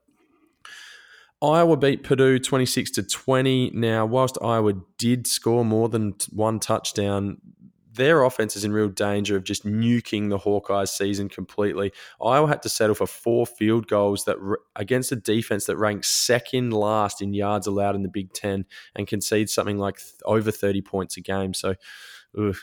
[1.42, 3.72] Iowa beat Purdue 26 to 20.
[3.74, 7.38] Now, whilst Iowa did score more than one touchdown,
[7.96, 11.92] their offense is in real danger of just nuking the Hawkeyes season completely.
[12.22, 14.36] Iowa had to settle for four field goals that
[14.76, 19.06] against a defense that ranks second last in yards allowed in the Big Ten and
[19.06, 21.54] concede something like over 30 points a game.
[21.54, 21.74] So,
[22.38, 22.56] ugh,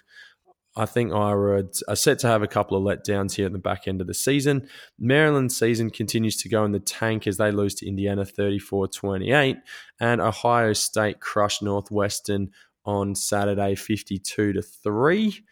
[0.76, 3.88] I think Ira are set to have a couple of letdowns here at the back
[3.88, 4.68] end of the season.
[4.98, 9.58] Maryland's season continues to go in the tank as they lose to Indiana 34 28,
[10.00, 12.50] and Ohio State crushed Northwestern
[12.86, 15.44] on Saturday 52 to 3.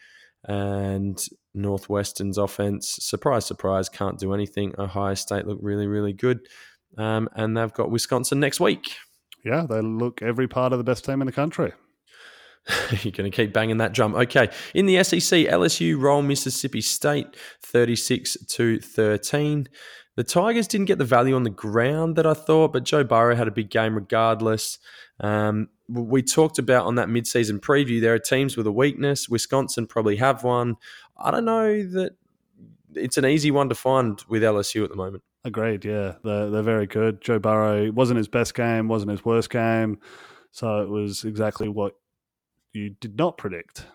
[0.47, 1.23] And
[1.53, 4.73] Northwestern's offense, surprise, surprise, can't do anything.
[4.77, 6.47] Ohio State look really, really good.
[6.97, 8.95] Um, and they've got Wisconsin next week.
[9.43, 11.73] Yeah, they look every part of the best team in the country.
[13.01, 14.15] You're going to keep banging that drum.
[14.15, 14.49] Okay.
[14.73, 17.27] In the SEC, LSU roll Mississippi State
[17.63, 19.67] 36 to 13.
[20.15, 23.35] The Tigers didn't get the value on the ground that I thought, but Joe Burrow
[23.35, 24.77] had a big game regardless.
[25.19, 29.27] Um, we talked about on that midseason preview, there are teams with a weakness.
[29.27, 30.75] Wisconsin probably have one.
[31.17, 32.13] I don't know that
[32.95, 35.23] it's an easy one to find with LSU at the moment.
[35.43, 35.85] Agreed.
[35.85, 37.21] Yeah, they're they're very good.
[37.21, 39.99] Joe Burrow wasn't his best game, wasn't his worst game,
[40.51, 41.95] so it was exactly what
[42.73, 43.85] you did not predict.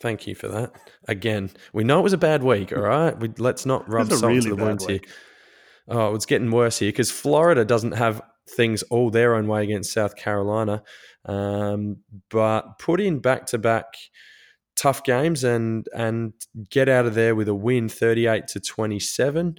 [0.00, 0.72] Thank you for that.
[1.06, 2.72] Again, we know it was a bad week.
[2.72, 5.00] All right, we, let's not rub salt really to the wounds here.
[5.86, 8.20] Oh, it's getting worse here because Florida doesn't have
[8.56, 10.82] things all their own way against South Carolina,
[11.24, 11.98] um,
[12.30, 13.86] but put in back to back
[14.74, 16.32] tough games and and
[16.70, 19.58] get out of there with a win 38 to 27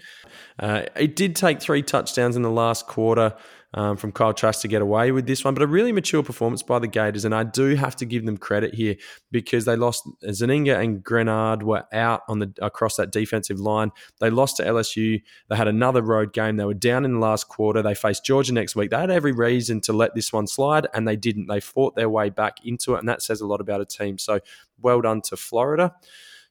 [0.58, 3.36] uh, it did take three touchdowns in the last quarter
[3.74, 5.54] um, from Kyle Trask to get away with this one.
[5.54, 8.38] But a really mature performance by the Gators, and I do have to give them
[8.38, 8.96] credit here
[9.32, 13.92] because they lost Zuniga and Greenard were out on the across that defensive line.
[14.20, 15.22] They lost to LSU.
[15.50, 16.58] They had another road game.
[16.58, 17.82] They were down in the last quarter.
[17.82, 18.92] They faced Georgia next week.
[18.92, 21.48] They had every reason to let this one slide, and they didn't.
[21.48, 24.18] They fought their way back into it, and that says a lot about a team.
[24.18, 24.40] So
[24.82, 25.94] well done to Florida.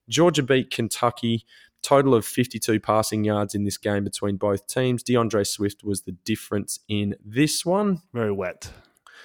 [0.09, 1.45] Georgia beat Kentucky.
[1.83, 5.03] Total of 52 passing yards in this game between both teams.
[5.03, 8.03] D'Andre Swift was the difference in this one.
[8.13, 8.71] Very wet.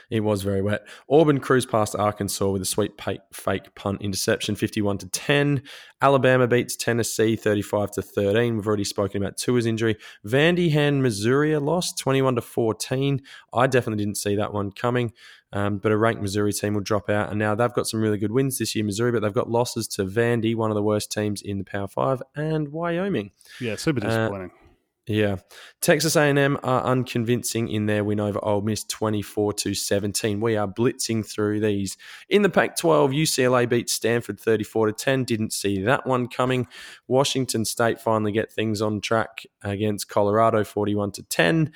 [0.10, 0.88] It was very wet.
[1.10, 2.93] Auburn cruised past Arkansas with a sweet
[3.34, 5.64] fake punt interception, 51 to 10.
[6.01, 8.55] Alabama beats Tennessee 35 to 13.
[8.55, 9.97] We've already spoken about Tua's injury.
[10.26, 13.22] Vandy hand Missouri lost 21 to 14.
[13.53, 15.12] I definitely didn't see that one coming.
[15.53, 17.30] Um, but a ranked Missouri team will drop out.
[17.30, 19.88] And now they've got some really good wins this year, Missouri, but they've got losses
[19.89, 23.32] to Vandy, one of the worst teams in the Power Five, and Wyoming.
[23.62, 24.51] Yeah, super uh, disappointing.
[24.53, 24.66] Uh,
[25.08, 25.38] yeah,
[25.80, 30.41] Texas A&M are unconvincing in their win over Ole Miss, twenty-four to seventeen.
[30.41, 31.97] We are blitzing through these.
[32.30, 35.24] In the Pac-12, UCLA beat Stanford thirty-four to ten.
[35.24, 36.68] Didn't see that one coming.
[37.08, 41.72] Washington State finally get things on track against Colorado, forty-one to ten.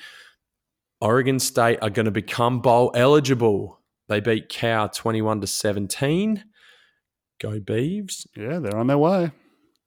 [1.00, 3.80] Oregon State are going to become bowl eligible.
[4.08, 6.44] They beat Cal 21 to 17.
[7.40, 8.26] Go Beavs.
[8.36, 9.32] Yeah, they're on their way.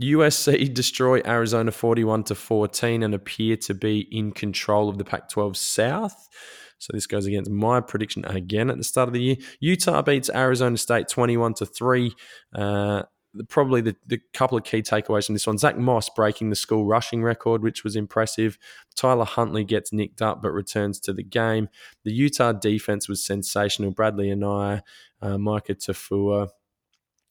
[0.01, 5.29] USC destroy Arizona 41 to 14 and appear to be in control of the Pac
[5.29, 6.29] 12 South.
[6.77, 9.35] So this goes against my prediction again at the start of the year.
[9.59, 12.13] Utah beats Arizona State 21 to 3.
[12.53, 13.03] Uh,
[13.49, 16.85] probably the, the couple of key takeaways from this one Zach Moss breaking the school
[16.85, 18.57] rushing record, which was impressive.
[18.95, 21.69] Tyler Huntley gets nicked up but returns to the game.
[22.03, 23.93] The Utah defense was sensational.
[23.93, 24.81] Bradlee Anae,
[25.21, 26.49] uh, Mika Tafua.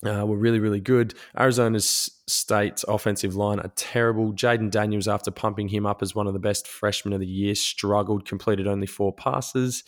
[0.04, 1.14] Uh, were really, really good.
[1.38, 4.34] Arizona's State's offensive line are terrible.
[4.34, 7.54] Jayden Daniels, after pumping him up as one of the best freshmen of the year,
[7.54, 9.82] struggled, completed only four passes.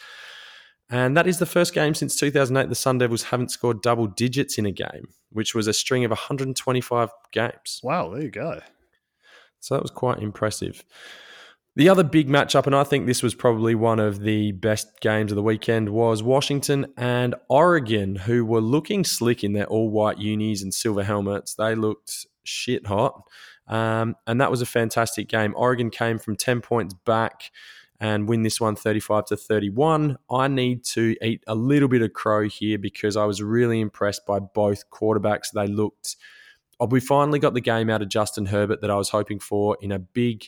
[0.88, 4.56] And that is the first game since 2008 the Sun Devils haven't scored double digits
[4.56, 7.80] in a game, which was a string of 125 games.
[7.82, 8.60] Wow, there you go.
[9.60, 10.84] So that was quite impressive.
[11.76, 15.30] The other big matchup, and I think this was probably one of the best games
[15.30, 20.16] of the weekend, was Washington and Oregon, who were looking slick in their all white
[20.16, 21.52] unis and silver helmets.
[21.52, 23.28] They looked shit hot.
[23.68, 25.52] Um, and that was a fantastic game.
[25.54, 27.50] Oregon came from 10 points back
[28.00, 30.16] and win this one 35 to 31.
[30.30, 34.24] I need to eat a little bit of crow here because I was really impressed
[34.24, 35.50] by both quarterbacks.
[35.52, 36.16] They looked,
[36.80, 39.76] oh, we finally got the game out of Justin Herbert that I was hoping for
[39.82, 40.46] in a big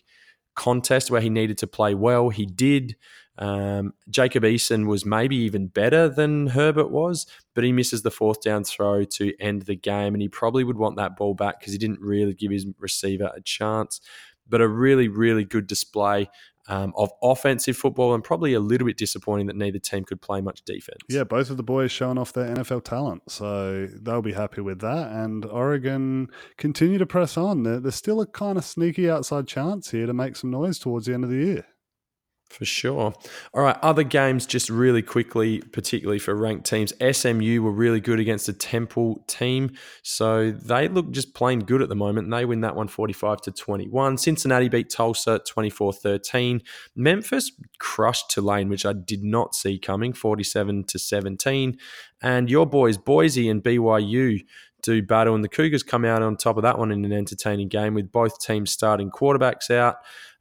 [0.58, 2.28] contest where he needed to play well.
[2.28, 2.96] He did.
[3.38, 8.42] Um, Jacob Eason was maybe even better than Herbert was, but he misses the fourth
[8.42, 11.72] down throw to end the game, and he probably would want that ball back because
[11.72, 14.00] he didn't really give his receiver a chance.
[14.48, 16.28] But a really, really good display
[16.68, 20.40] um, of offensive football, and probably a little bit disappointing that neither team could play
[20.40, 21.00] much defense.
[21.08, 24.80] Yeah, both of the boys showing off their NFL talent, so they'll be happy with
[24.80, 25.10] that.
[25.10, 27.62] And Oregon continue to press on.
[27.62, 31.14] There's still a kind of sneaky outside chance here to make some noise towards the
[31.14, 31.66] end of the year.
[32.50, 33.12] For sure.
[33.52, 36.94] All right, other games just really quickly, particularly for ranked teams.
[36.98, 39.72] SMU were really good against a Temple team,
[40.02, 42.24] so they look just plain good at the moment.
[42.24, 44.16] And they win that one 45 to 21.
[44.16, 46.62] Cincinnati beat Tulsa 24-13.
[46.96, 51.78] Memphis crushed Tulane, which I did not see coming, 47 to 17.
[52.22, 54.40] And your boys Boise and BYU
[54.82, 57.68] do battle, and the Cougars come out on top of that one in an entertaining
[57.68, 59.96] game with both teams starting quarterbacks out.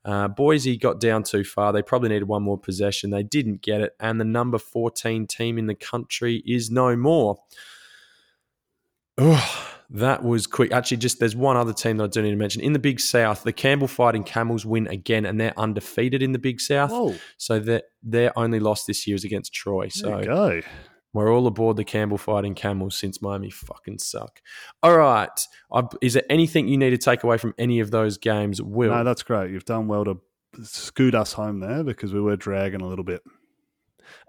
[0.07, 1.73] Uh, Boise got down too far.
[1.73, 3.09] They probably needed one more possession.
[3.09, 3.93] They didn't get it.
[3.99, 7.37] And the number 14 team in the country is no more.
[9.17, 10.71] Oh, that was quick.
[10.71, 12.61] Actually, just there's one other team that I do need to mention.
[12.61, 16.39] In the Big South, the Campbell Fighting Camels win again, and they're undefeated in the
[16.39, 16.91] Big South.
[16.91, 17.15] Whoa.
[17.37, 19.89] So their their only loss this year is against Troy.
[19.89, 20.61] So go.
[21.13, 24.41] We're all aboard the Campbell fighting camels since Miami fucking suck.
[24.83, 25.29] All right.
[26.01, 28.91] Is there anything you need to take away from any of those games, Will?
[28.91, 29.51] No, that's great.
[29.51, 30.19] You've done well to
[30.63, 33.21] scoot us home there because we were dragging a little bit.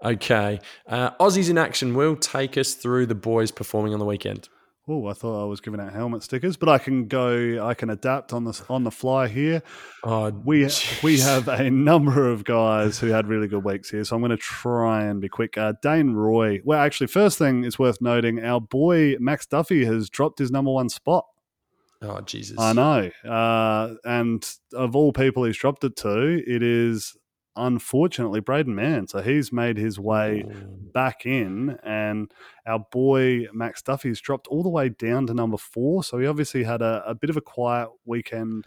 [0.03, 0.59] Okay.
[0.87, 4.49] Uh, Aussies in action will take us through the boys performing on the weekend.
[4.91, 7.63] Oh, I thought I was giving out helmet stickers, but I can go.
[7.63, 9.61] I can adapt on the on the fly here.
[10.03, 11.03] Oh, we geez.
[11.03, 14.31] we have a number of guys who had really good weeks here, so I'm going
[14.31, 15.59] to try and be quick.
[15.59, 16.61] Uh, Dane Roy.
[16.63, 20.71] Well, actually, first thing is worth noting: our boy Max Duffy has dropped his number
[20.71, 21.25] one spot.
[22.01, 22.57] Oh Jesus!
[22.57, 27.15] I know, uh, and of all people he's dropped it to, it is
[27.59, 29.07] unfortunately Braden Mann.
[29.07, 30.93] So he's made his way mm.
[30.93, 32.31] back in, and
[32.65, 36.03] our boy Max Duffy's dropped all the way down to number four.
[36.03, 38.65] So he obviously had a, a bit of a quiet weekend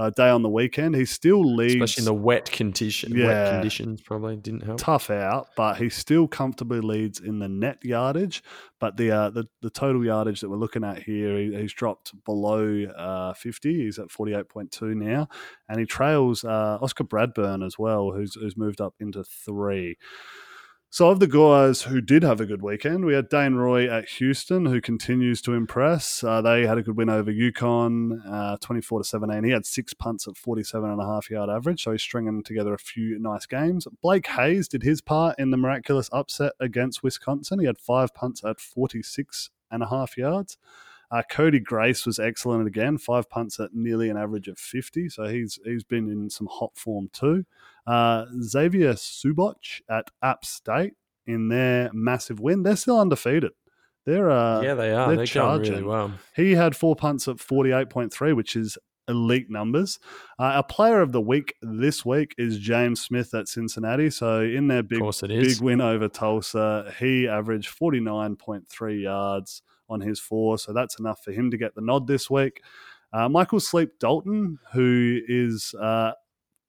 [0.00, 0.96] uh, day on the weekend.
[0.96, 3.14] He still leads, especially in the wet condition.
[3.14, 4.78] Yeah, wet conditions probably didn't help.
[4.78, 8.42] Tough out, but he still comfortably leads in the net yardage.
[8.78, 12.12] But the uh, the, the total yardage that we're looking at here, he, he's dropped
[12.24, 13.84] below uh, fifty.
[13.84, 15.28] He's at forty eight point two now,
[15.68, 19.98] and he trails uh, Oscar Bradburn as well, who's who's moved up into three.
[20.92, 24.08] So, of the guys who did have a good weekend, we had Dane Roy at
[24.08, 26.24] Houston, who continues to impress.
[26.24, 29.44] Uh, they had a good win over UConn, uh, 24 to 17.
[29.44, 32.74] He had six punts at 47 and a half yard average, so he's stringing together
[32.74, 33.86] a few nice games.
[34.02, 37.60] Blake Hayes did his part in the miraculous upset against Wisconsin.
[37.60, 40.58] He had five punts at 46 and a half yards.
[41.10, 45.24] Uh, Cody Grace was excellent again, five punts at nearly an average of 50, so
[45.24, 47.44] he's he's been in some hot form too.
[47.86, 50.94] Uh, Xavier Suboc at App State
[51.26, 52.62] in their massive win.
[52.62, 53.52] They're still undefeated.
[54.06, 55.08] They're uh, yeah, they are.
[55.08, 55.72] They're, they're charging.
[55.72, 56.12] really well.
[56.36, 59.98] He had four punts at forty eight point three, which is elite numbers.
[60.38, 64.10] Uh, our player of the week this week is James Smith at Cincinnati.
[64.10, 69.62] So in their big big win over Tulsa, he averaged forty nine point three yards
[69.90, 70.56] on his four.
[70.58, 72.62] So that's enough for him to get the nod this week.
[73.12, 76.12] Uh, Michael Sleep Dalton, who is uh,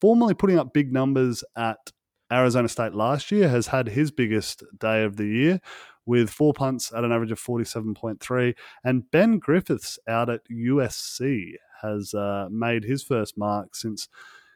[0.01, 1.91] formerly putting up big numbers at
[2.31, 5.61] Arizona State last year, has had his biggest day of the year
[6.05, 8.55] with four punts at an average of 47.3.
[8.83, 14.07] And Ben Griffiths out at USC has uh, made his first mark since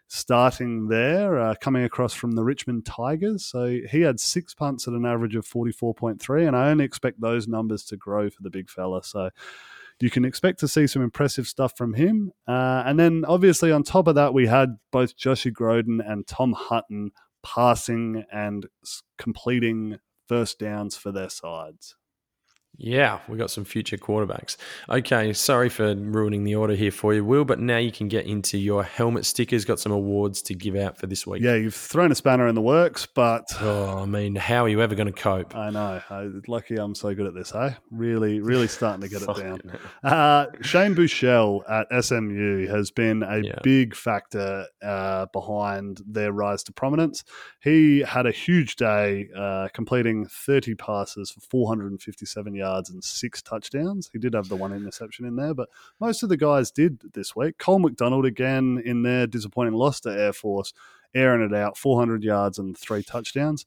[0.08, 3.46] starting there, uh, coming across from the Richmond Tigers.
[3.46, 7.48] So he had six punts at an average of 44.3, and I only expect those
[7.48, 9.04] numbers to grow for the big fella.
[9.04, 9.30] So
[10.00, 12.32] you can expect to see some impressive stuff from him.
[12.48, 16.54] Uh, and then obviously on top of that, we had both Joshie Growden and Tom
[16.54, 17.12] Hutton
[17.44, 18.68] passing and
[19.18, 21.96] completing first downs for their sides.
[22.78, 24.58] Yeah, we got some future quarterbacks.
[24.90, 28.26] Okay, sorry for ruining the order here for you, Will, but now you can get
[28.26, 29.64] into your helmet stickers.
[29.64, 31.42] Got some awards to give out for this week.
[31.42, 33.46] Yeah, you've thrown a spanner in the works, but.
[33.62, 35.56] Oh, I mean, how are you ever going to cope?
[35.56, 36.02] I know.
[36.10, 37.74] I, lucky I'm so good at this, eh?
[37.92, 39.62] Really, really starting to get it down.
[40.04, 43.60] Uh, Shane Buechele at SMU has been a yeah.
[43.64, 47.24] big factor uh, behind their rise to prominence.
[47.62, 53.42] He had a huge day, uh, completing 30 passes for 457 yards yards and six
[53.42, 54.10] touchdowns.
[54.12, 57.36] He did have the one interception in there, but most of the guys did this
[57.36, 57.58] week.
[57.58, 60.74] Cole McDonald again in their disappointing loss to Air Force,
[61.14, 63.66] airing it out, 400 yards and three touchdowns.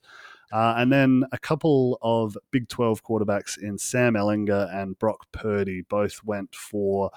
[0.51, 5.81] Uh, and then a couple of Big 12 quarterbacks in Sam Ehlinger and Brock Purdy
[5.81, 7.11] both went for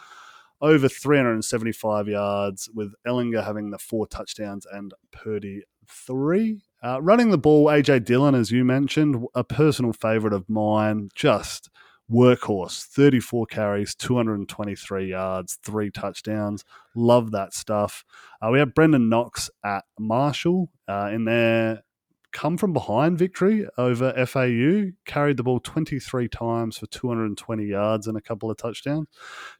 [0.60, 6.62] over 375 yards, with Ehlinger having the four touchdowns and Purdy three.
[6.84, 11.70] Uh, running the ball, AJ Dillon, as you mentioned, a personal favourite of mine, just
[12.10, 16.64] workhorse 34 carries, 223 yards, three touchdowns.
[16.96, 18.04] Love that stuff.
[18.40, 21.84] Uh, we have brenden Knox at Marshall uh, in their
[22.32, 28.16] come from behind victory over FAU, carried the ball 23 times for 220 yards and
[28.16, 29.08] a couple of touchdowns.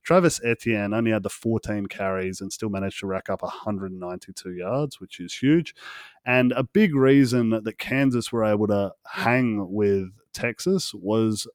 [0.02, 5.00] Travis Etienne only had the 14 carries and still managed to rack up 192 yards,
[5.00, 5.74] which is huge.
[6.24, 11.46] And a big reason that Kansas were able to hang with Texas was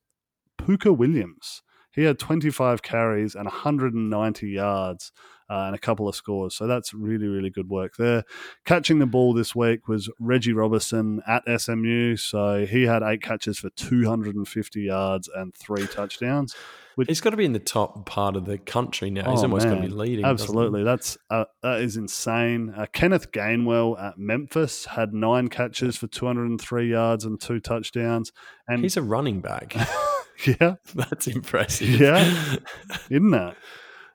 [0.57, 1.63] Pooka Williams.
[1.97, 5.11] He had 25 carries and 190 yards
[5.49, 6.53] uh, and a couple of scores.
[6.53, 8.23] So that's really, really good work there.
[8.65, 12.15] Catching the ball this week was Reggie Roberson at SMU.
[12.15, 16.55] So he had eight catches for 250 yards and three touchdowns.
[16.93, 19.31] Which, He's got to be in the top part of the country now.
[19.31, 20.25] He's oh, almost going to be leading.
[20.25, 22.73] Absolutely, that's uh, that is insane.
[22.75, 28.31] Uh, Kenneth Gainwell at Memphis had nine catches for 203 yards and two touchdowns.
[28.67, 29.75] And he's a running back.
[30.45, 31.89] yeah, that's impressive.
[31.89, 32.19] Yeah,
[33.09, 33.55] isn't that?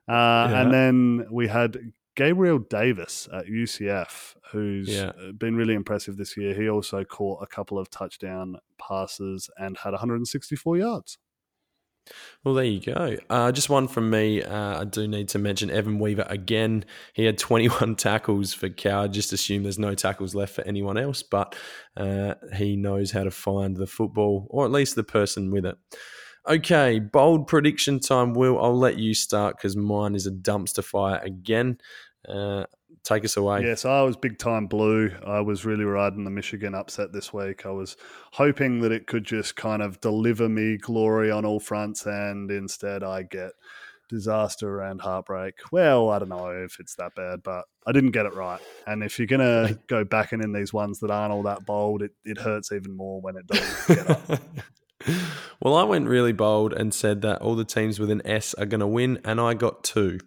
[0.08, 0.60] Uh, yeah.
[0.60, 5.12] And then we had Gabriel Davis at UCF, who's yeah.
[5.18, 6.54] Uh, been really impressive this year.
[6.54, 11.18] He also caught a couple of touchdown passes and had 164 yards.
[12.44, 13.16] Well, there you go.
[13.30, 14.42] Uh, just one from me.
[14.42, 16.84] Uh, I do need to mention Evan Weaver again.
[17.12, 19.08] He had 21 tackles for Cal.
[19.08, 21.54] Just assume there's no tackles left for anyone else, but
[21.96, 25.76] uh, he knows how to find the football, or at least the person with it.
[26.48, 28.60] Okay, bold prediction time, Will.
[28.60, 31.78] I'll let you start because mine is a dumpster fire again.
[33.04, 33.62] Take us away.
[33.62, 35.10] Yes, I was big time blue.
[35.26, 37.66] I was really riding the Michigan upset this week.
[37.66, 37.96] I was
[38.32, 43.02] hoping that it could just kind of deliver me glory on all fronts, and instead
[43.02, 43.52] I get
[44.08, 45.54] disaster and heartbreak.
[45.72, 48.60] Well, I don't know if it's that bad, but I didn't get it right.
[48.86, 51.64] And if you're going to go back and in these ones that aren't all that
[51.66, 54.40] bold, it, it hurts even more when it doesn't get up.
[55.60, 58.66] well, I went really bold and said that all the teams with an S are
[58.66, 60.18] going to win, and I got two.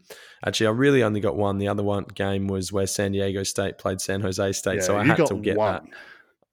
[0.45, 1.57] Actually, I really only got one.
[1.57, 4.97] The other one game was where San Diego State played San Jose State, yeah, so
[4.97, 5.73] I had to get one.
[5.73, 5.83] that.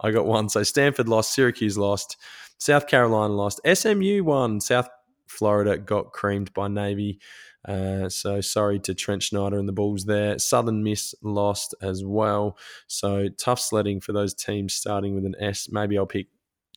[0.00, 0.48] I got one.
[0.48, 2.16] So Stanford lost, Syracuse lost,
[2.58, 4.88] South Carolina lost, SMU won, South
[5.28, 7.20] Florida got creamed by Navy.
[7.66, 10.38] Uh, so sorry to Trent Schneider and the Bulls there.
[10.38, 12.58] Southern Miss lost as well.
[12.88, 15.68] So tough sledding for those teams starting with an S.
[15.70, 16.26] Maybe I'll pick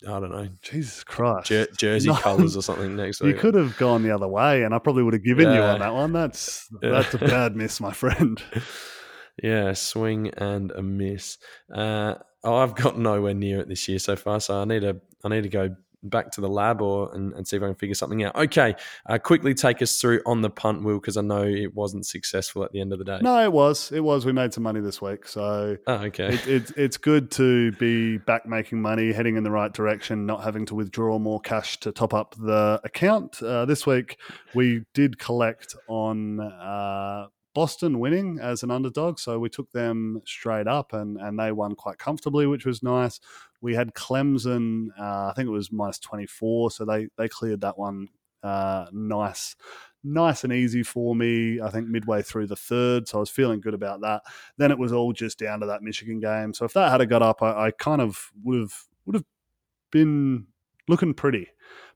[0.04, 0.50] I don't know.
[0.62, 1.48] Jesus Christ.
[1.48, 2.16] Jer- jersey no.
[2.16, 3.36] colours or something next week.
[3.36, 5.56] You could have gone the other way and I probably would have given yeah.
[5.56, 6.12] you on that one.
[6.14, 6.90] That's yeah.
[6.92, 8.42] that's a bad miss, my friend.
[9.44, 11.38] Yeah, swing and a miss.
[11.70, 12.16] Uh,
[12.46, 15.28] oh, I've got nowhere near it this year so far, so I need to I
[15.28, 15.76] need to go
[16.10, 18.36] back to the lab or and, and see if I can figure something out.
[18.36, 18.76] Okay,
[19.08, 22.64] uh, quickly take us through on the punt wheel because I know it wasn't successful
[22.64, 23.20] at the end of the day.
[23.22, 23.92] No, it was.
[23.92, 24.26] It was.
[24.26, 26.34] We made some money this week, so oh, okay.
[26.34, 30.44] It, it, it's good to be back making money, heading in the right direction, not
[30.44, 33.42] having to withdraw more cash to top up the account.
[33.42, 34.18] Uh, this week
[34.54, 36.40] we did collect on.
[36.40, 41.52] Uh, Boston winning as an underdog, so we took them straight up, and and they
[41.52, 43.20] won quite comfortably, which was nice.
[43.62, 47.62] We had Clemson, uh, I think it was minus twenty four, so they they cleared
[47.62, 48.10] that one
[48.46, 49.56] uh, nice.
[50.04, 53.08] Nice and easy for me, I think, midway through the third.
[53.08, 54.22] So I was feeling good about that.
[54.58, 56.54] Then it was all just down to that Michigan game.
[56.54, 58.74] So if that had got up, I, I kind of would have
[59.06, 59.26] would have
[59.92, 60.46] been
[60.88, 61.48] looking pretty,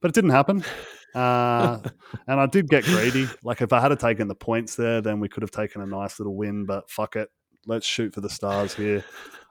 [0.02, 0.64] but it didn't happen.
[1.16, 1.80] Uh,
[2.28, 3.28] and I did get greedy.
[3.44, 6.20] Like if I had taken the points there, then we could have taken a nice
[6.20, 6.66] little win.
[6.66, 7.30] But fuck it,
[7.66, 9.04] let's shoot for the stars here.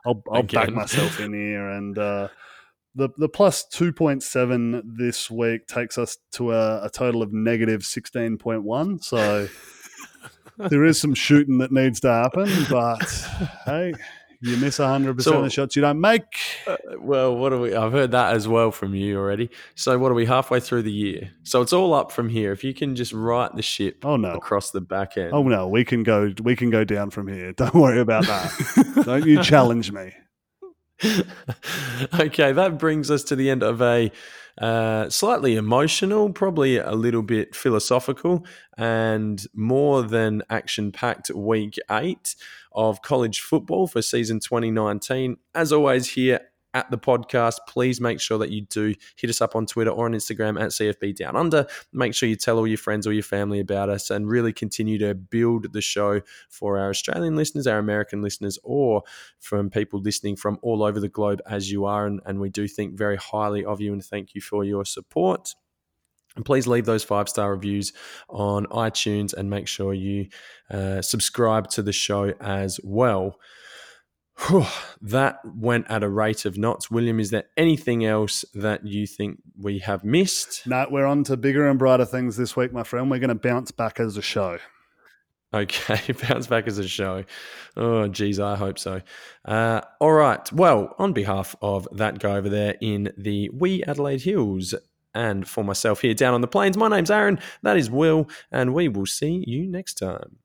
[0.07, 2.29] I'll, I'll back myself in here, and uh,
[2.95, 7.33] the the plus two point seven this week takes us to a, a total of
[7.33, 9.01] negative sixteen point one.
[9.01, 9.49] So
[10.57, 13.03] there is some shooting that needs to happen, but
[13.67, 13.93] hey,
[14.41, 16.23] you miss 100% so, of the shots you don't make.
[16.67, 17.75] Uh, well, what are we?
[17.75, 19.51] I've heard that as well from you already.
[19.75, 21.33] So, what are we halfway through the year?
[21.43, 22.53] So, it's all up from here.
[22.53, 24.35] If you can just right the ship oh, no.
[24.35, 25.33] across the back end.
[25.33, 25.67] Oh, no.
[25.67, 27.53] We can go, we can go down from here.
[27.59, 29.03] Don't worry about that.
[29.05, 30.13] don't you challenge me.
[32.19, 34.11] okay, that brings us to the end of a
[34.61, 38.45] uh, slightly emotional, probably a little bit philosophical,
[38.77, 42.35] and more than action packed week eight
[42.73, 45.37] of college football for season 2019.
[45.55, 46.41] As always, here
[46.75, 50.05] at the podcast, please make sure that you do hit us up on Twitter or
[50.07, 51.67] on Instagram at CFB Down Under.
[51.93, 54.99] Make sure you tell all your friends or your family about us and really continue
[54.99, 59.03] to build the show for our Australian listeners, our American listeners, or
[59.39, 62.07] from people listening from all over the globe as you are.
[62.07, 65.55] And, and we do think very highly of you and thank you for your support.
[66.37, 67.93] And please leave those five star reviews
[68.29, 70.29] on iTunes and make sure you
[70.71, 73.39] uh, subscribe to the show as well.
[74.47, 74.67] Whew,
[75.03, 76.91] that went at a rate of knots.
[76.91, 80.67] William, is there anything else that you think we have missed?
[80.67, 83.11] No, we're on to bigger and brighter things this week, my friend.
[83.11, 84.59] We're going to bounce back as a show.
[85.53, 87.25] Okay, bounce back as a show.
[87.77, 89.01] Oh, geez, I hope so.
[89.45, 90.53] Uh, all right.
[90.53, 94.75] Well, on behalf of that guy over there in the wee Adelaide Hills,
[95.15, 97.41] and for myself here down on the plains, my name's Aaron.
[97.63, 100.37] That is Will, and we will see you next time.